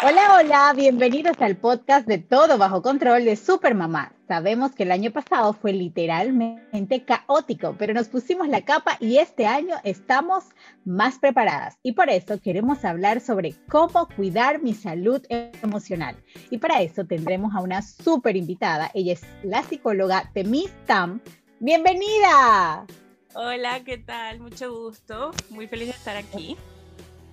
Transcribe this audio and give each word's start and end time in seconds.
Hola, 0.00 0.36
hola, 0.36 0.72
bienvenidos 0.76 1.36
al 1.40 1.56
podcast 1.56 2.06
de 2.06 2.18
Todo 2.18 2.56
Bajo 2.56 2.82
Control 2.82 3.24
de 3.24 3.34
Supermamá. 3.34 4.12
Sabemos 4.28 4.72
que 4.72 4.84
el 4.84 4.92
año 4.92 5.10
pasado 5.10 5.54
fue 5.54 5.72
literalmente 5.72 7.04
caótico, 7.04 7.74
pero 7.76 7.94
nos 7.94 8.06
pusimos 8.06 8.46
la 8.46 8.64
capa 8.64 8.96
y 9.00 9.16
este 9.16 9.44
año 9.44 9.74
estamos 9.82 10.44
más 10.84 11.18
preparadas. 11.18 11.78
Y 11.82 11.94
por 11.94 12.10
eso 12.10 12.40
queremos 12.40 12.84
hablar 12.84 13.20
sobre 13.20 13.56
cómo 13.68 14.06
cuidar 14.14 14.62
mi 14.62 14.72
salud 14.72 15.20
emocional. 15.28 16.16
Y 16.48 16.58
para 16.58 16.80
eso 16.80 17.04
tendremos 17.04 17.52
a 17.56 17.60
una 17.60 17.82
súper 17.82 18.36
invitada. 18.36 18.92
Ella 18.94 19.14
es 19.14 19.22
la 19.42 19.64
psicóloga 19.64 20.30
Temis 20.32 20.72
Tam. 20.86 21.20
¡Bienvenida! 21.58 22.86
Hola, 23.34 23.82
¿qué 23.84 23.98
tal? 23.98 24.38
Mucho 24.38 24.72
gusto. 24.72 25.32
Muy 25.50 25.66
feliz 25.66 25.88
de 25.88 25.94
estar 25.94 26.16
aquí 26.16 26.56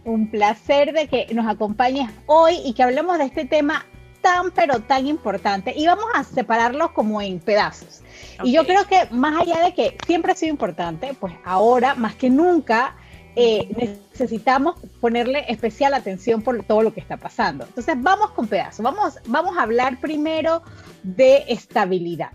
un 0.06 0.30
placer 0.30 0.94
de 0.94 1.08
que 1.08 1.34
nos 1.34 1.48
acompañes 1.48 2.10
hoy 2.26 2.60
y 2.64 2.74
que 2.74 2.84
hablemos 2.84 3.18
de 3.18 3.26
este 3.26 3.46
tema 3.46 3.86
tan 4.22 4.52
pero 4.52 4.80
tan 4.80 5.06
importante 5.06 5.74
y 5.76 5.86
vamos 5.86 6.06
a 6.16 6.24
separarlos 6.24 6.92
como 6.92 7.22
en 7.22 7.40
pedazos. 7.40 8.02
Y 8.44 8.54
yo 8.54 8.66
creo 8.66 8.86
que 8.88 9.08
más 9.12 9.42
allá 9.42 9.64
de 9.64 9.74
que 9.74 9.98
siempre 10.08 10.32
ha 10.32 10.36
sido 10.36 10.52
importante, 10.52 11.16
pues 11.20 11.34
ahora 11.44 11.94
más 11.94 12.16
que 12.16 12.30
nunca 12.30 12.96
eh, 13.36 14.00
necesitamos 14.12 14.80
ponerle 15.02 15.46
especial 15.48 15.94
atención 15.94 16.42
por 16.42 16.64
todo 16.64 16.82
lo 16.82 16.94
que 16.94 17.02
está 17.02 17.18
pasando. 17.18 17.66
Entonces 17.66 17.96
vamos 18.00 18.32
con 18.32 18.48
pedazos, 18.48 18.82
vamos, 18.82 19.20
vamos 19.28 19.58
a 19.58 19.62
hablar 19.62 20.00
primero 20.00 20.64
de 21.04 21.44
estabilidad. 21.48 22.32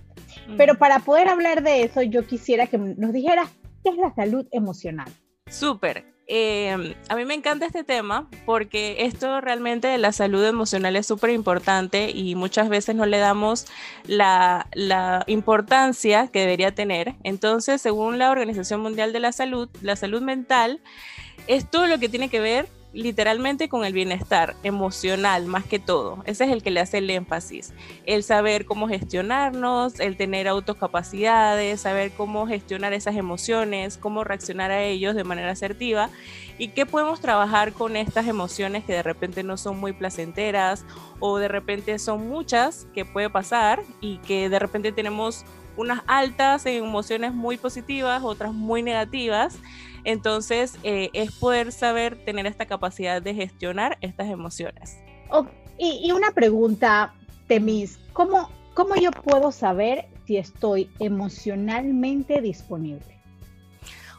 Pero 0.56 0.76
para 0.76 1.00
poder 1.00 1.28
hablar 1.28 1.62
de 1.62 1.82
eso, 1.82 2.02
yo 2.02 2.26
quisiera 2.26 2.66
que 2.66 2.78
nos 2.78 3.12
dijeras 3.12 3.48
qué 3.82 3.90
es 3.90 3.96
la 3.96 4.14
salud 4.14 4.46
emocional. 4.52 5.10
Súper. 5.48 6.09
Em, 6.32 6.94
a 7.08 7.16
mí 7.16 7.24
me 7.24 7.34
encanta 7.34 7.66
este 7.66 7.82
tema 7.82 8.28
porque 8.46 8.98
esto 9.00 9.40
realmente 9.40 9.88
de 9.88 9.98
la 9.98 10.12
salud 10.12 10.44
emocional 10.44 10.94
es 10.94 11.04
súper 11.04 11.30
importante 11.30 12.12
y 12.14 12.36
muchas 12.36 12.68
veces 12.68 12.94
no 12.94 13.04
le 13.04 13.18
damos 13.18 13.66
la, 14.06 14.68
importancia 15.26 16.28
que 16.28 16.38
debería 16.38 16.72
tener. 16.72 17.16
Entonces, 17.24 17.82
según 17.82 18.20
la 18.20 18.30
Organización 18.30 18.80
Mundial 18.80 19.12
de 19.12 19.18
la 19.18 19.32
Salud, 19.32 19.68
la 19.82 19.96
salud 19.96 20.22
mental 20.22 20.80
es 21.48 21.68
todo 21.68 21.88
lo 21.88 21.98
que 21.98 22.08
tiene 22.08 22.28
que 22.28 22.38
ver 22.38 22.68
literalmente 22.92 23.68
con 23.68 23.84
el 23.84 23.92
bienestar 23.92 24.56
emocional 24.62 25.46
más 25.46 25.64
que 25.64 25.78
todo. 25.78 26.22
Ese 26.26 26.44
es 26.44 26.50
el 26.50 26.62
que 26.62 26.70
le 26.70 26.80
hace 26.80 26.98
el 26.98 27.08
énfasis. 27.10 27.72
El 28.04 28.22
saber 28.22 28.64
cómo 28.64 28.88
gestionarnos, 28.88 30.00
el 30.00 30.16
tener 30.16 30.48
autocapacidades, 30.48 31.80
saber 31.80 32.12
cómo 32.12 32.46
gestionar 32.46 32.92
esas 32.92 33.16
emociones, 33.16 33.96
cómo 33.96 34.24
reaccionar 34.24 34.70
a 34.70 34.82
ellos 34.82 35.14
de 35.14 35.24
manera 35.24 35.52
asertiva 35.52 36.10
y 36.58 36.68
qué 36.68 36.84
podemos 36.84 37.20
trabajar 37.20 37.72
con 37.72 37.96
estas 37.96 38.26
emociones 38.26 38.84
que 38.84 38.92
de 38.92 39.02
repente 39.02 39.42
no 39.42 39.56
son 39.56 39.78
muy 39.78 39.92
placenteras 39.92 40.84
o 41.20 41.38
de 41.38 41.48
repente 41.48 41.98
son 41.98 42.28
muchas 42.28 42.86
que 42.92 43.04
puede 43.04 43.30
pasar 43.30 43.82
y 44.00 44.18
que 44.18 44.48
de 44.48 44.58
repente 44.58 44.92
tenemos 44.92 45.44
unas 45.76 46.02
altas 46.06 46.66
en 46.66 46.84
emociones 46.84 47.32
muy 47.32 47.56
positivas, 47.56 48.22
otras 48.22 48.52
muy 48.52 48.82
negativas 48.82 49.58
entonces, 50.04 50.78
eh, 50.82 51.10
es 51.12 51.32
poder 51.32 51.72
saber 51.72 52.24
tener 52.24 52.46
esta 52.46 52.66
capacidad 52.66 53.20
de 53.20 53.34
gestionar 53.34 53.98
estas 54.00 54.28
emociones. 54.28 54.98
y, 55.78 56.10
una 56.12 56.30
pregunta, 56.32 57.14
Temis, 57.46 57.98
¿cómo, 58.12 58.50
¿cómo 58.74 58.96
yo 58.96 59.10
puedo 59.10 59.52
saber 59.52 60.06
si 60.26 60.36
estoy 60.36 60.90
emocionalmente 60.98 62.40
disponible? 62.40 63.20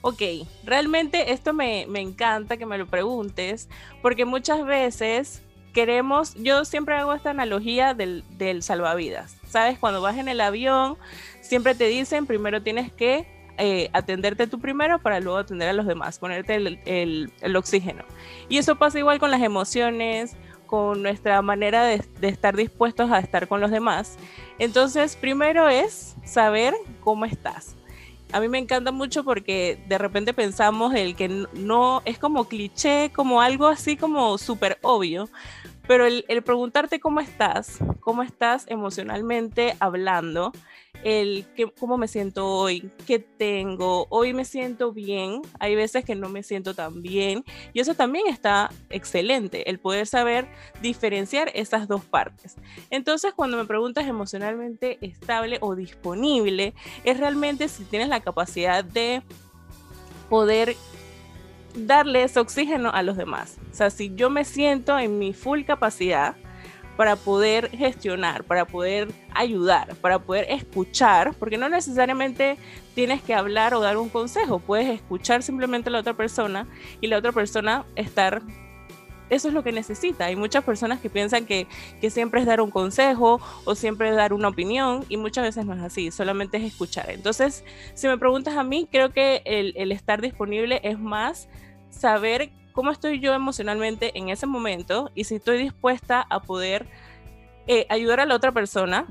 Ok, 0.04 0.22
realmente 0.64 1.32
esto 1.32 1.54
me, 1.54 1.84
encanta 1.84 2.58
que 2.58 2.66
me 2.66 2.80
lo 2.80 2.88
preguntes, 2.88 3.70
porque 4.02 4.26
muchas 4.26 4.66
veces 4.66 5.44
queremos, 5.74 6.34
yo 6.36 6.66
siempre 6.66 6.96
hago 6.96 7.14
esta 7.14 7.30
analogía 7.30 7.94
del, 7.94 8.24
del 8.38 8.64
salvavidas, 8.64 9.38
¿sabes? 9.48 9.78
Cuando 9.78 10.02
vas 10.02 10.18
en 10.18 10.28
el 10.28 10.42
avión, 10.42 10.98
siempre 11.42 11.76
te 11.76 11.86
dicen, 11.86 12.26
primero 12.26 12.64
tienes 12.64 12.92
que 12.92 13.28
eh, 13.64 13.92
atenderte 13.94 14.48
tú 14.48 14.60
primero 14.60 14.98
para 14.98 15.20
luego 15.20 15.38
atender 15.38 15.70
a 15.70 15.74
los 15.74 15.86
demás, 15.86 16.18
ponerte 16.18 16.56
el, 16.56 17.56
oxígeno. 17.56 18.04
Y 18.50 18.58
eso 18.58 18.76
pasa 18.76 18.98
igual 18.98 19.20
con 19.20 19.30
las 19.30 19.44
emociones, 19.44 20.36
con 20.66 21.04
nuestra 21.04 21.40
manera 21.44 21.84
de, 21.84 22.04
estar 22.24 22.56
dispuestos 22.56 23.12
a 23.12 23.20
estar 23.20 23.48
con 23.48 23.62
los 23.62 23.70
demás. 23.70 24.18
Entonces, 24.58 25.16
primero 25.16 25.70
es 25.70 26.16
saber 26.26 26.74
cómo 27.02 27.26
estás. 27.26 27.76
A 28.32 28.40
mí 28.40 28.48
me 28.48 28.58
encanta 28.58 28.92
mucho 28.92 29.24
porque 29.24 29.78
de 29.88 30.00
repente 30.00 30.34
pensamos 30.34 30.96
el 30.96 31.16
que 31.16 31.46
no 31.54 32.02
es 32.06 32.18
como 32.18 32.46
cliché, 32.46 33.12
como 33.14 33.42
algo 33.42 33.68
así 33.68 33.96
como 33.96 34.40
súper 34.40 34.80
obvio, 34.82 35.30
pero 35.92 36.06
el, 36.06 36.24
preguntarte 36.44 37.02
cómo 37.02 37.20
estás, 37.20 37.80
cómo 38.00 38.24
estás 38.24 38.64
emocionalmente 38.70 39.76
hablando, 39.82 40.54
el 41.04 41.46
cómo 41.78 41.98
me 41.98 42.08
siento 42.08 42.48
hoy, 42.48 42.90
qué 43.06 43.20
tengo, 43.20 44.08
hoy 44.10 44.34
me 44.34 44.46
siento 44.46 44.94
bien, 44.94 45.42
hay 45.60 45.76
veces 45.76 46.06
que 46.06 46.16
no 46.16 46.30
me 46.30 46.44
siento 46.44 46.74
tan 46.74 47.02
bien 47.02 47.44
y 47.74 47.82
eso 47.82 47.94
también 47.94 48.28
está 48.28 48.72
excelente, 48.90 49.70
el 49.70 49.80
poder 49.82 50.08
saber 50.08 50.48
diferenciar 50.82 51.52
esas 51.56 51.90
dos 51.90 52.06
partes. 52.06 52.56
Entonces 52.90 53.34
cuando 53.34 53.58
me 53.58 53.66
preguntas 53.66 54.08
emocionalmente 54.08 54.98
estable 55.02 55.58
o 55.60 55.76
disponible, 55.76 56.74
es 57.04 57.20
realmente 57.20 57.68
si 57.68 57.84
tienes 57.84 58.08
la 58.08 58.22
capacidad 58.22 58.86
de 58.86 59.24
poder 60.30 60.78
darle 61.76 62.24
ese 62.24 62.40
oxígeno 62.40 62.90
a 62.92 63.04
los 63.04 63.18
demás. 63.18 63.58
O 63.72 63.76
sea, 63.76 63.90
si 63.90 64.14
yo 64.16 64.30
me 64.30 64.46
siento 64.46 64.98
en 64.98 65.20
mi 65.20 65.34
full 65.34 65.64
capacidad 65.64 66.36
para 66.98 67.16
poder 67.16 67.70
gestionar, 67.72 68.44
para 68.44 68.66
poder 68.66 69.12
ayudar, 69.34 69.96
para 69.96 70.20
poder 70.20 70.46
escuchar, 70.50 71.34
porque 71.40 71.58
no 71.58 71.70
necesariamente 71.70 72.58
tienes 72.94 73.22
que 73.22 73.34
hablar 73.34 73.74
o 73.74 73.80
dar 73.80 73.98
un 73.98 74.10
consejo, 74.10 74.60
puedes 74.60 74.88
escuchar 74.88 75.42
simplemente 75.42 75.90
a 75.90 75.92
la 75.92 76.00
otra 76.00 76.14
persona 76.14 76.68
y 77.00 77.08
la 77.08 77.18
otra 77.18 77.32
persona 77.32 77.86
estar 77.96 78.44
eso 79.32 79.48
es 79.48 79.54
lo 79.54 79.64
que 79.64 79.72
necesita. 79.72 80.26
Hay 80.26 80.36
muchas 80.36 80.64
personas 80.64 81.00
que 81.00 81.10
piensan 81.10 81.46
que, 81.46 81.66
que, 82.00 82.10
siempre 82.10 82.42
es 82.42 82.46
dar 82.46 82.62
un 82.62 82.70
consejo 82.70 83.42
o 83.66 83.76
siempre 83.76 84.10
es 84.10 84.16
dar 84.16 84.34
una 84.34 84.50
opinión 84.50 85.06
y 85.10 85.18
muchas 85.18 85.46
veces 85.46 85.66
no 85.66 85.74
es 85.74 85.82
así, 85.82 86.12
solamente 86.12 86.58
es 86.58 86.64
escuchar. 86.64 87.10
Entonces, 87.10 87.64
si 87.94 88.08
me 88.08 88.18
preguntas 88.18 88.58
a 88.58 88.64
mí, 88.64 88.88
creo 88.92 89.12
que 89.12 89.42
el, 89.46 89.74
el 89.78 89.92
estar 89.92 90.22
disponible 90.22 90.82
es 90.84 91.00
más 91.00 91.48
saber 91.90 92.52
cómo 92.74 92.92
estoy 92.92 93.20
yo 93.20 93.34
emocionalmente 93.34 94.18
en 94.18 94.30
ese 94.30 94.46
momento 94.46 95.10
y 95.16 95.24
si 95.24 95.36
estoy 95.36 95.58
dispuesta 95.58 96.26
a 96.30 96.42
poder 96.42 96.86
eh, 97.68 97.86
ayudar 97.90 98.20
a 98.20 98.26
la 98.26 98.36
otra 98.36 98.52
persona. 98.52 99.06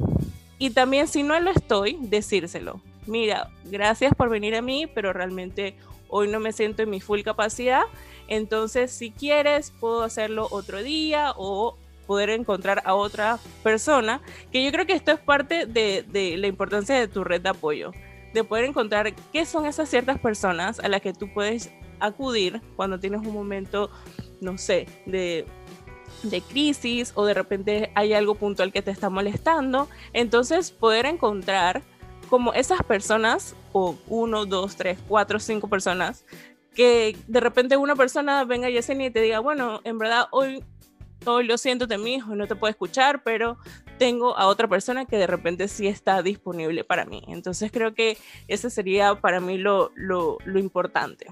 Y 0.58 0.70
también 0.70 1.08
si 1.08 1.22
no 1.22 1.40
lo 1.40 1.50
estoy, 1.50 1.96
decírselo. 2.00 2.82
Mira, 3.06 3.48
gracias 3.64 4.12
por 4.14 4.28
venir 4.28 4.54
a 4.54 4.60
mí, 4.60 4.86
pero 4.86 5.14
realmente 5.14 5.74
hoy 6.10 6.28
no 6.28 6.40
me 6.40 6.52
siento 6.52 6.82
en 6.82 6.90
mi 6.90 7.00
full 7.00 7.22
capacidad. 7.22 7.82
Entonces, 8.28 8.90
si 8.90 9.10
quieres, 9.10 9.72
puedo 9.80 10.02
hacerlo 10.02 10.48
otro 10.50 10.82
día 10.82 11.32
o 11.36 11.76
poder 12.06 12.30
encontrar 12.30 12.82
a 12.86 12.94
otra 12.94 13.38
persona, 13.62 14.20
que 14.50 14.64
yo 14.64 14.72
creo 14.72 14.84
que 14.84 14.94
esto 14.94 15.12
es 15.12 15.20
parte 15.20 15.66
de, 15.66 16.34
la 16.36 16.48
importancia 16.48 16.98
de 16.98 17.06
tu 17.06 17.22
red 17.22 17.40
de 17.40 17.50
apoyo, 17.50 17.92
de 18.34 18.42
poder 18.42 18.64
encontrar 18.64 19.14
qué 19.32 19.46
son 19.46 19.64
esas 19.64 19.88
ciertas 19.88 20.18
personas 20.18 20.80
a 20.80 20.88
las 20.88 21.02
que 21.02 21.12
tú 21.12 21.32
puedes 21.32 21.70
acudir 22.00 22.60
cuando 22.74 22.98
tienes 22.98 23.20
un 23.20 23.32
momento, 23.32 23.90
no 24.40 24.58
sé, 24.58 24.86
de, 25.06 25.46
de 26.24 26.40
crisis 26.40 27.12
o 27.14 27.24
de 27.24 27.34
repente 27.34 27.92
hay 27.94 28.12
algo 28.12 28.34
puntual 28.34 28.72
que 28.72 28.82
te 28.82 28.90
está 28.90 29.08
molestando. 29.08 29.88
Entonces 30.12 30.72
poder 30.72 31.06
encontrar 31.06 31.82
como 32.30 32.54
esas 32.54 32.82
personas, 32.84 33.56
o 33.72 33.96
uno, 34.06 34.46
dos, 34.46 34.76
tres, 34.76 34.98
cuatro, 35.08 35.40
cinco 35.40 35.68
personas, 35.68 36.24
que 36.74 37.16
de 37.26 37.40
repente 37.40 37.76
una 37.76 37.96
persona 37.96 38.44
venga 38.44 38.68
a 38.68 38.70
Yesenia 38.70 39.08
y 39.08 39.10
te 39.10 39.20
diga, 39.20 39.40
bueno, 39.40 39.80
en 39.82 39.98
verdad 39.98 40.28
hoy, 40.30 40.62
hoy 41.26 41.44
lo 41.44 41.58
siento 41.58 41.88
de 41.88 41.98
mi 41.98 42.14
hijo, 42.14 42.36
no 42.36 42.46
te 42.46 42.54
puedo 42.54 42.70
escuchar, 42.70 43.24
pero 43.24 43.58
tengo 43.98 44.36
a 44.38 44.46
otra 44.46 44.68
persona 44.68 45.04
que 45.04 45.18
de 45.18 45.26
repente 45.26 45.66
sí 45.66 45.88
está 45.88 46.22
disponible 46.22 46.84
para 46.84 47.04
mí. 47.04 47.22
Entonces 47.26 47.72
creo 47.72 47.94
que 47.94 48.16
ese 48.46 48.70
sería 48.70 49.16
para 49.16 49.40
mí 49.40 49.58
lo, 49.58 49.90
lo, 49.96 50.38
lo 50.44 50.60
importante. 50.60 51.26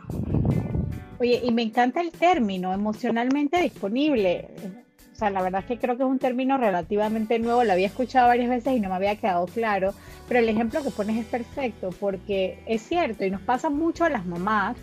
Oye, 1.20 1.40
y 1.44 1.50
me 1.52 1.62
encanta 1.62 2.00
el 2.00 2.10
término, 2.10 2.74
emocionalmente 2.74 3.62
disponible. 3.62 4.48
O 5.19 5.20
sea, 5.20 5.31
la 5.31 5.43
verdad 5.43 5.62
es 5.62 5.67
que 5.67 5.79
creo 5.79 5.97
que 5.97 6.05
es 6.05 6.09
un 6.09 6.20
término 6.20 6.59
relativamente 6.59 7.41
nuevo, 7.41 7.65
lo 7.65 7.73
había 7.73 7.88
escuchado 7.88 8.29
varias 8.29 8.49
veces 8.49 8.76
y 8.76 8.79
no 8.79 8.88
me 8.88 8.94
había 8.94 9.17
quedado 9.17 9.47
claro, 9.47 9.93
pero 10.29 10.38
el 10.38 10.49
ejemplo 10.49 10.81
que 10.81 10.91
pones 10.91 11.17
es 11.17 11.26
perfecto 11.26 11.91
porque 11.99 12.62
es 12.67 12.82
cierto 12.82 13.25
y 13.25 13.31
nos 13.32 13.41
pasa 13.41 13.69
mucho 13.69 14.05
a 14.05 14.11
las 14.11 14.25
mamás 14.25 14.76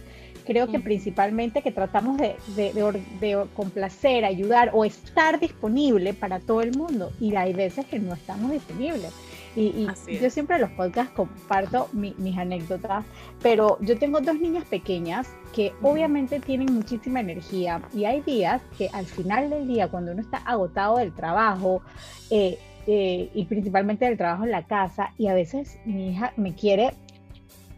creo 0.46 0.68
que 0.68 0.80
principalmente 0.80 1.62
que 1.62 1.72
tratamos 1.72 2.18
de, 2.18 2.36
de, 2.56 3.46
complacer, 3.56 4.26
ayudar 4.26 4.72
o 4.74 4.86
estar 4.86 5.40
disponible 5.40 6.14
para 6.14 6.40
todo 6.40 6.62
el 6.62 6.78
mundo. 6.78 7.12
Y 7.20 7.36
hay 7.36 7.54
veces 7.54 7.86
que 7.86 8.00
no 8.00 8.14
estamos 8.14 8.52
disponibles. 8.52 9.12
Y, 9.56 9.88
yo 10.22 10.30
siempre 10.30 10.58
en 10.58 10.64
los 10.64 10.72
podcasts 10.72 11.14
comparto 11.14 11.88
mis 11.94 12.38
anécdotas, 12.38 13.06
pero 13.42 13.78
yo 13.80 13.98
tengo 13.98 14.20
dos 14.20 14.40
niñas 14.40 14.66
pequeñas 14.66 15.30
que 15.54 15.74
obviamente 15.82 16.40
tienen 16.42 16.74
muchísima 16.74 17.22
energía 17.22 17.82
y 17.94 18.04
hay 18.04 18.22
días 18.22 18.62
que 18.78 18.90
al 18.92 19.06
final 19.06 19.50
del 19.50 19.68
día, 19.68 19.88
cuando 19.88 20.12
uno 20.12 20.22
está 20.22 20.38
agotado 20.40 20.98
del 20.98 21.14
trabajo, 21.14 21.82
eh, 22.30 22.60
eh, 22.88 23.30
y 23.34 23.46
principalmente 23.46 24.06
del 24.06 24.18
trabajo 24.18 24.44
en 24.44 24.52
la 24.52 24.64
casa, 24.64 25.12
y 25.18 25.28
a 25.28 25.34
veces 25.34 25.80
mi 25.86 26.10
hija 26.10 26.34
me 26.36 26.54
quiere 26.54 26.94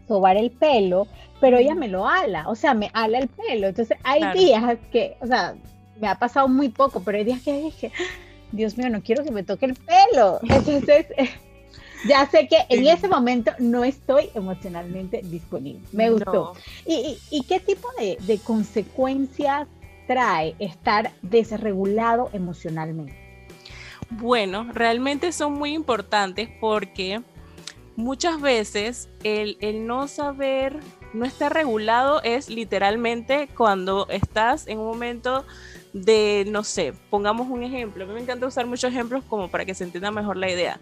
sobar 0.08 0.36
el 0.36 0.50
pelo, 0.50 1.06
pero 1.40 1.58
ella 1.58 1.74
me 1.74 1.88
lo 1.88 2.08
ala, 2.08 2.48
o 2.48 2.54
sea, 2.54 2.74
me 2.74 2.90
ala 2.92 3.18
el 3.18 3.28
pelo. 3.28 3.68
Entonces 3.68 3.96
hay 4.02 4.22
días 4.36 4.78
que, 4.90 5.16
o 5.20 5.26
sea, 5.26 5.54
me 6.00 6.08
ha 6.08 6.16
pasado 6.16 6.48
muy 6.48 6.68
poco, 6.68 7.00
pero 7.04 7.18
hay 7.18 7.24
días 7.24 7.42
que 7.42 7.52
dije, 7.52 7.92
Dios 8.52 8.76
mío, 8.76 8.90
no 8.90 9.02
quiero 9.02 9.24
que 9.24 9.30
me 9.30 9.42
toque 9.42 9.66
el 9.66 9.74
pelo. 9.74 10.40
Entonces, 10.42 11.06
ya 12.06 12.26
sé 12.30 12.48
que 12.48 12.58
en 12.68 12.86
ese 12.86 13.08
momento 13.08 13.52
no 13.58 13.84
estoy 13.84 14.30
emocionalmente 14.34 15.20
disponible. 15.24 15.80
Me 15.92 16.10
gustó. 16.10 16.54
¿Y, 16.86 17.42
qué 17.48 17.60
tipo 17.60 17.88
de, 17.98 18.18
de 18.20 18.38
consecuencias 18.38 19.66
trae 20.06 20.54
estar 20.58 21.12
desregulado 21.22 22.30
emocionalmente? 22.32 23.16
Bueno, 24.10 24.66
realmente 24.72 25.32
son 25.32 25.52
muy 25.54 25.74
importantes 25.74 26.48
porque 26.60 27.22
muchas 27.94 28.40
veces 28.40 29.08
el, 29.22 29.58
el, 29.60 29.86
no 29.86 30.08
saber, 30.08 30.78
no 31.12 31.26
estar 31.26 31.52
regulado 31.52 32.22
es 32.22 32.48
literalmente 32.48 33.48
cuando 33.56 34.08
estás 34.08 34.66
en 34.66 34.78
un 34.78 34.86
momento 34.86 35.44
de, 35.92 36.44
no 36.48 36.64
sé, 36.64 36.94
pongamos 37.10 37.48
un 37.48 37.62
ejemplo. 37.62 38.04
A 38.04 38.06
mí 38.06 38.14
me 38.14 38.20
encanta 38.20 38.46
usar 38.46 38.66
muchos 38.66 38.90
ejemplos 38.90 39.24
como 39.28 39.48
para 39.48 39.64
que 39.64 39.74
se 39.74 39.84
entienda 39.84 40.10
mejor 40.10 40.36
la 40.36 40.50
idea. 40.50 40.80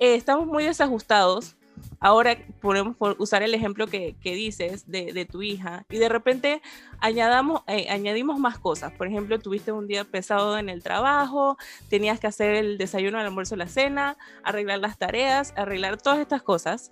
Eh, 0.00 0.14
estamos 0.14 0.46
muy 0.46 0.64
desajustados. 0.64 1.56
Ahora 2.00 2.38
podemos 2.62 2.96
usar 3.18 3.42
el 3.42 3.52
ejemplo 3.52 3.86
que, 3.86 4.16
dices 4.22 4.90
de, 4.90 5.28
tu 5.30 5.42
hija 5.42 5.84
y 5.90 5.98
de 5.98 6.08
repente 6.08 6.62
añadamos, 7.00 7.62
eh, 7.66 7.88
añadimos 7.90 8.38
más 8.38 8.58
cosas. 8.58 8.92
Por 8.92 9.06
ejemplo, 9.06 9.38
tuviste 9.38 9.72
un 9.72 9.86
día 9.86 10.04
pesado 10.04 10.56
en 10.56 10.70
el 10.70 10.82
trabajo, 10.82 11.58
tenías 11.90 12.18
que 12.18 12.26
hacer 12.26 12.54
el 12.54 12.78
desayuno, 12.78 13.20
el 13.20 13.26
almuerzo, 13.26 13.56
la 13.56 13.68
cena, 13.68 14.16
arreglar 14.42 14.78
las 14.78 14.96
tareas, 14.96 15.52
arreglar 15.56 16.00
todas 16.00 16.18
estas 16.18 16.40
cosas 16.42 16.90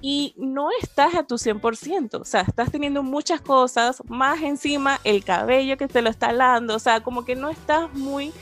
y 0.00 0.34
no 0.36 0.68
estás 0.80 1.16
a 1.16 1.24
tu 1.24 1.36
100%, 1.36 2.20
o 2.20 2.24
sea, 2.24 2.42
estás 2.42 2.70
teniendo 2.70 3.02
muchas 3.02 3.40
cosas, 3.40 4.02
más 4.06 4.42
encima 4.42 5.00
el 5.04 5.24
cabello 5.24 5.76
que 5.76 5.88
te 5.88 6.02
lo 6.02 6.10
está 6.10 6.28
alando, 6.28 6.76
o 6.76 6.78
sea, 6.78 7.00
como 7.02 7.24
que 7.24 7.34
no 7.34 7.48
estás 7.48 7.92
muy 7.94 8.32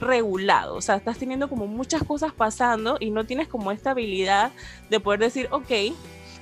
regulado, 0.00 0.76
o 0.76 0.80
sea, 0.80 0.96
estás 0.96 1.18
teniendo 1.18 1.48
como 1.48 1.66
muchas 1.66 2.02
cosas 2.02 2.32
pasando 2.32 2.96
y 3.00 3.10
no 3.10 3.24
tienes 3.24 3.48
como 3.48 3.72
esta 3.72 3.90
habilidad 3.90 4.52
de 4.90 5.00
poder 5.00 5.20
decir, 5.20 5.48
ok, 5.50 5.70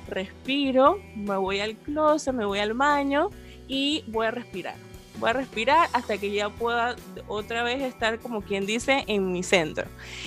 respiro, 0.08 1.00
me 1.14 1.36
voy 1.36 1.60
al 1.60 1.76
closet, 1.76 2.34
me 2.34 2.44
voy 2.44 2.58
al 2.58 2.74
baño 2.74 3.30
y 3.68 4.04
voy 4.08 4.26
a 4.26 4.30
respirar. 4.30 4.74
Voy 5.18 5.30
a 5.30 5.34
respirar 5.34 5.88
hasta 5.92 6.18
que 6.18 6.32
ya 6.32 6.48
pueda 6.48 6.96
otra 7.28 7.62
vez 7.62 7.82
estar 7.82 8.18
como 8.18 8.40
quien 8.40 8.66
dice 8.66 9.04
en 9.06 9.30
mi 9.30 9.42
centro. 9.42 9.86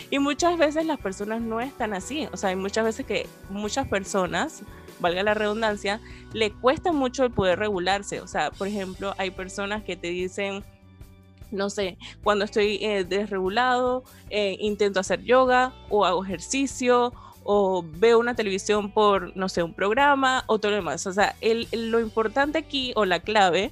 Y 0.09 0.19
muchas 0.19 0.57
veces 0.57 0.85
las 0.85 0.99
personas 0.99 1.41
no 1.41 1.59
están 1.59 1.93
así, 1.93 2.27
o 2.31 2.37
sea, 2.37 2.49
hay 2.49 2.55
muchas 2.55 2.85
veces 2.85 3.05
que 3.05 3.27
muchas 3.49 3.87
personas 3.87 4.63
valga 4.99 5.23
la 5.23 5.33
redundancia, 5.33 5.99
le 6.33 6.51
cuesta 6.51 6.91
mucho 6.91 7.25
el 7.25 7.31
poder 7.31 7.59
regularse. 7.59 8.21
O 8.21 8.27
sea, 8.27 8.51
por 8.51 8.67
ejemplo, 8.67 9.13
hay 9.17 9.31
personas 9.31 9.83
que 9.83 9.95
te 9.95 10.07
dicen, 10.07 10.63
no 11.51 11.69
sé, 11.69 11.97
cuando 12.23 12.45
estoy 12.45 12.79
eh, 12.81 13.03
desregulado, 13.03 14.03
eh, 14.29 14.57
intento 14.59 14.99
hacer 14.99 15.23
yoga 15.23 15.73
o 15.89 16.05
hago 16.05 16.23
ejercicio 16.23 17.13
o 17.43 17.83
veo 17.83 18.19
una 18.19 18.35
televisión 18.35 18.91
por, 18.91 19.35
no 19.37 19.49
sé, 19.49 19.61
un 19.61 19.73
programa 19.73 20.43
o 20.47 20.59
todo 20.59 20.71
lo 20.71 20.77
demás. 20.77 21.05
O 21.05 21.13
sea, 21.13 21.35
lo 21.71 21.99
importante 21.99 22.57
aquí 22.57 22.91
o 22.95 23.05
la 23.05 23.19
clave 23.19 23.71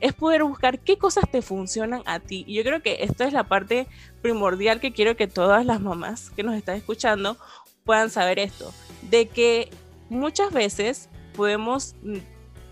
es 0.00 0.12
poder 0.14 0.44
buscar 0.44 0.78
qué 0.78 0.98
cosas 0.98 1.24
te 1.30 1.42
funcionan 1.42 2.02
a 2.06 2.20
ti. 2.20 2.44
Y 2.46 2.54
yo 2.54 2.62
creo 2.62 2.80
que 2.80 2.98
esta 3.02 3.26
es 3.26 3.32
la 3.32 3.44
parte 3.44 3.86
primordial 4.22 4.80
que 4.80 4.92
quiero 4.92 5.16
que 5.16 5.26
todas 5.26 5.66
las 5.66 5.80
mamás 5.80 6.30
que 6.30 6.44
nos 6.44 6.54
están 6.54 6.76
escuchando 6.76 7.36
puedan 7.84 8.10
saber 8.10 8.38
esto, 8.38 8.72
de 9.02 9.26
que 9.28 9.70
muchas 10.08 10.52
veces 10.52 11.08
podemos 11.34 11.94
mm, 12.02 12.18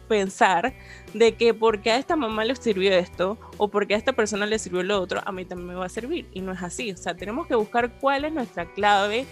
pensar 0.07 0.75
de 1.15 1.35
que 1.35 1.55
porque 1.55 1.91
a 1.91 1.99
esta 1.99 2.17
mamá 2.17 2.45
le 2.45 2.57
sirvió 2.57 2.93
esto 2.93 3.39
o 3.59 3.69
porque 3.69 3.95
a 3.95 3.99
esta 3.99 4.13
persona 4.13 4.47
le 4.47 4.59
sirvió 4.59 4.83
lo 4.83 5.01
otro, 5.01 5.21
a 5.25 5.33
mí 5.33 5.45
también 5.45 5.69
me 5.69 5.75
va 5.75 5.87
a 5.87 5.91
servir. 5.91 6.27
Y 6.33 6.41
no 6.41 6.53
es 6.53 6.63
así. 6.63 6.93
O 6.93 6.97
sea, 6.97 7.15
tenemos 7.17 7.47
que 7.47 7.55
buscar 7.55 7.99
cuál 7.99 8.25
es 8.25 8.33
nuestra 8.33 8.67
clave, 8.67 9.27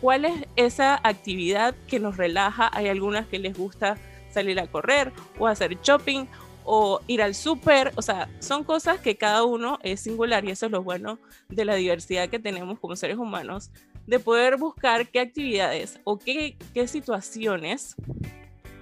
cuál 0.00 0.24
es 0.24 0.46
esa 0.56 1.00
actividad 1.02 1.74
que 1.86 2.00
nos 2.00 2.16
relaja. 2.16 2.70
Hay 2.72 2.88
algunas 2.88 3.26
que 3.26 3.38
les 3.38 3.56
gusta 3.56 3.96
salir 4.30 4.60
a 4.60 4.66
correr 4.66 5.12
o 5.38 5.46
hacer 5.46 5.80
shopping 5.80 6.26
o 6.64 7.00
ir 7.06 7.22
al 7.22 7.34
súper. 7.34 7.92
O 7.96 8.02
sea, 8.02 8.28
son 8.40 8.62
cosas 8.64 9.00
que 9.00 9.16
cada 9.16 9.44
uno 9.44 9.78
es 9.82 10.00
singular 10.00 10.44
y 10.44 10.50
eso 10.50 10.66
es 10.66 10.72
lo 10.72 10.82
bueno 10.82 11.18
de 11.48 11.64
la 11.64 11.74
diversidad 11.74 12.28
que 12.28 12.38
tenemos 12.38 12.78
como 12.78 12.94
seres 12.94 13.16
humanos, 13.16 13.70
de 14.06 14.18
poder 14.18 14.56
buscar 14.56 15.08
qué 15.08 15.20
actividades 15.20 15.98
o 16.04 16.18
qué, 16.18 16.56
qué 16.74 16.86
situaciones 16.86 17.96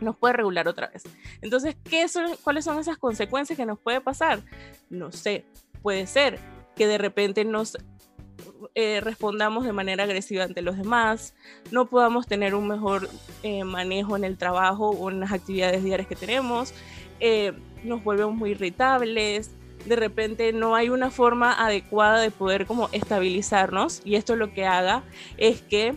nos 0.01 0.17
puede 0.17 0.35
regular 0.35 0.69
otra 0.69 0.89
vez. 0.89 1.05
Entonces, 1.43 1.77
¿qué 1.85 2.09
son, 2.09 2.37
¿cuáles 2.43 2.65
son 2.65 2.79
esas 2.79 2.99
consecuencias 2.99 3.57
que 3.57 3.67
nos 3.67 3.79
puede 3.79 4.01
pasar? 4.01 4.43
No 4.91 5.13
sé, 5.13 5.45
puede 5.83 6.07
ser 6.07 6.39
que 6.75 6.87
de 6.87 6.99
repente 6.99 7.45
nos 7.45 7.77
eh, 8.75 9.01
respondamos 9.01 9.65
de 9.65 9.73
manera 9.73 10.05
agresiva 10.05 10.45
ante 10.45 10.63
los 10.63 10.77
demás, 10.77 11.35
no 11.71 11.87
podamos 11.87 12.27
tener 12.27 12.55
un 12.55 12.69
mejor 12.69 13.09
eh, 13.43 13.65
manejo 13.65 14.17
en 14.17 14.25
el 14.25 14.37
trabajo 14.37 14.91
o 14.91 15.11
en 15.11 15.21
las 15.21 15.33
actividades 15.33 15.83
diarias 15.83 16.09
que 16.09 16.17
tenemos, 16.17 16.75
eh, 17.21 17.53
nos 17.85 18.05
volvemos 18.05 18.35
muy 18.35 18.51
irritables, 18.51 19.51
de 19.87 19.97
repente 19.97 20.53
no 20.53 20.75
hay 20.75 20.89
una 20.89 21.11
forma 21.11 21.53
adecuada 21.53 22.21
de 22.21 22.31
poder 22.31 22.67
como 22.67 22.89
estabilizarnos 22.93 24.03
y 24.05 24.17
esto 24.17 24.37
lo 24.37 24.53
que 24.53 24.67
haga 24.67 25.05
es 25.39 25.63
que 25.63 25.95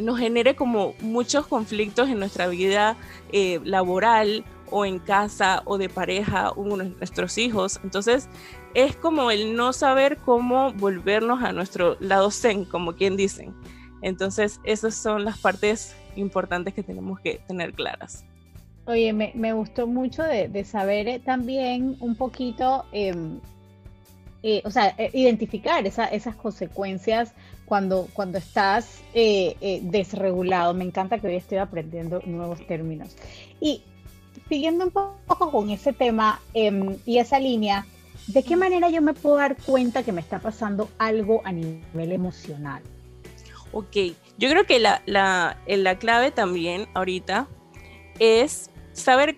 nos 0.00 0.18
genere 0.18 0.56
como 0.56 0.94
muchos 1.00 1.46
conflictos 1.46 2.08
en 2.08 2.18
nuestra 2.18 2.46
vida 2.48 2.96
eh, 3.32 3.60
laboral 3.64 4.44
o 4.70 4.84
en 4.84 4.98
casa 4.98 5.62
o 5.64 5.78
de 5.78 5.88
pareja 5.88 6.50
o 6.50 6.64
nuestros 6.64 7.38
hijos. 7.38 7.80
Entonces 7.82 8.28
es 8.74 8.96
como 8.96 9.30
el 9.30 9.56
no 9.56 9.72
saber 9.72 10.18
cómo 10.18 10.72
volvernos 10.72 11.42
a 11.42 11.52
nuestro 11.52 11.96
lado 12.00 12.30
zen, 12.30 12.64
como 12.64 12.94
quien 12.94 13.16
dicen. 13.16 13.54
Entonces 14.02 14.60
esas 14.64 14.94
son 14.94 15.24
las 15.24 15.38
partes 15.38 15.96
importantes 16.16 16.74
que 16.74 16.82
tenemos 16.82 17.20
que 17.20 17.40
tener 17.46 17.72
claras. 17.72 18.24
Oye, 18.86 19.12
me, 19.12 19.52
gustó 19.52 19.86
mucho 19.86 20.22
de, 20.22 20.64
saber 20.64 21.08
eh, 21.08 21.18
también 21.18 21.96
un 22.00 22.14
poquito, 22.14 22.86
em, 22.92 23.38
eh, 24.42 24.62
o 24.64 24.70
sea, 24.70 24.94
identificar 25.12 25.86
esas 25.86 26.36
consecuencias 26.36 27.34
cuando, 27.68 28.08
cuando 28.14 28.38
estás 28.38 29.02
eh, 29.14 29.56
eh, 29.60 29.80
desregulado. 29.82 30.74
Me 30.74 30.84
encanta 30.84 31.18
que 31.18 31.26
hoy 31.26 31.36
estoy 31.36 31.58
aprendiendo 31.58 32.20
nuevos 32.24 32.66
términos. 32.66 33.14
Y 33.60 33.82
siguiendo 34.48 34.86
un 34.86 34.90
poco 34.90 35.50
con 35.50 35.70
ese 35.70 35.92
tema 35.92 36.40
em, 36.54 36.96
y 37.04 37.18
esa 37.18 37.38
línea, 37.38 37.86
¿de 38.26 38.42
qué 38.42 38.56
manera 38.56 38.88
yo 38.88 39.02
me 39.02 39.12
puedo 39.12 39.36
dar 39.36 39.56
cuenta 39.56 40.02
que 40.02 40.12
me 40.12 40.20
está 40.20 40.38
pasando 40.38 40.88
algo 40.98 41.42
a 41.44 41.52
nivel 41.52 42.12
emocional? 42.12 42.82
Ok, 43.72 43.96
yo 44.38 44.48
creo 44.48 44.64
que 44.64 44.78
la, 44.78 45.02
la, 45.04 45.58
la 45.66 45.98
clave 45.98 46.30
también 46.30 46.86
ahorita 46.94 47.48
es 48.18 48.70
saber 48.92 49.36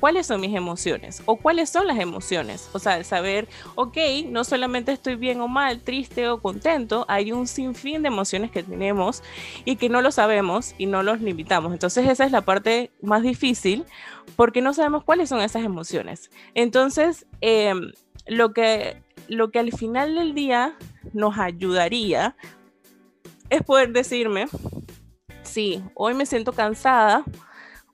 cuáles 0.00 0.26
son 0.26 0.40
mis 0.40 0.54
emociones 0.54 1.22
o 1.24 1.36
cuáles 1.36 1.70
son 1.70 1.86
las 1.86 1.98
emociones. 1.98 2.68
O 2.72 2.78
sea, 2.78 2.96
el 2.96 3.04
saber, 3.04 3.48
ok, 3.76 3.96
no 4.26 4.42
solamente 4.42 4.90
estoy 4.92 5.14
bien 5.14 5.40
o 5.40 5.46
mal, 5.46 5.80
triste 5.82 6.28
o 6.28 6.40
contento, 6.40 7.04
hay 7.08 7.30
un 7.30 7.46
sinfín 7.46 8.02
de 8.02 8.08
emociones 8.08 8.50
que 8.50 8.64
tenemos 8.64 9.22
y 9.64 9.76
que 9.76 9.88
no 9.88 10.02
lo 10.02 10.10
sabemos 10.10 10.74
y 10.78 10.86
no 10.86 11.02
los 11.02 11.20
limitamos. 11.20 11.72
Entonces 11.72 12.08
esa 12.08 12.24
es 12.24 12.32
la 12.32 12.40
parte 12.40 12.90
más 13.02 13.22
difícil 13.22 13.84
porque 14.34 14.62
no 14.62 14.74
sabemos 14.74 15.04
cuáles 15.04 15.28
son 15.28 15.40
esas 15.40 15.64
emociones. 15.64 16.30
Entonces, 16.54 17.26
em, 17.40 17.92
lo, 18.26 18.52
que, 18.52 19.00
lo 19.28 19.50
que 19.52 19.60
al 19.60 19.70
final 19.72 20.16
del 20.16 20.34
día 20.34 20.76
nos 21.12 21.38
ayudaría 21.38 22.36
es 23.48 23.62
poder 23.62 23.92
decirme, 23.92 24.46
sí, 25.42 25.84
hoy 25.94 26.14
me 26.14 26.26
siento 26.26 26.52
cansada, 26.52 27.22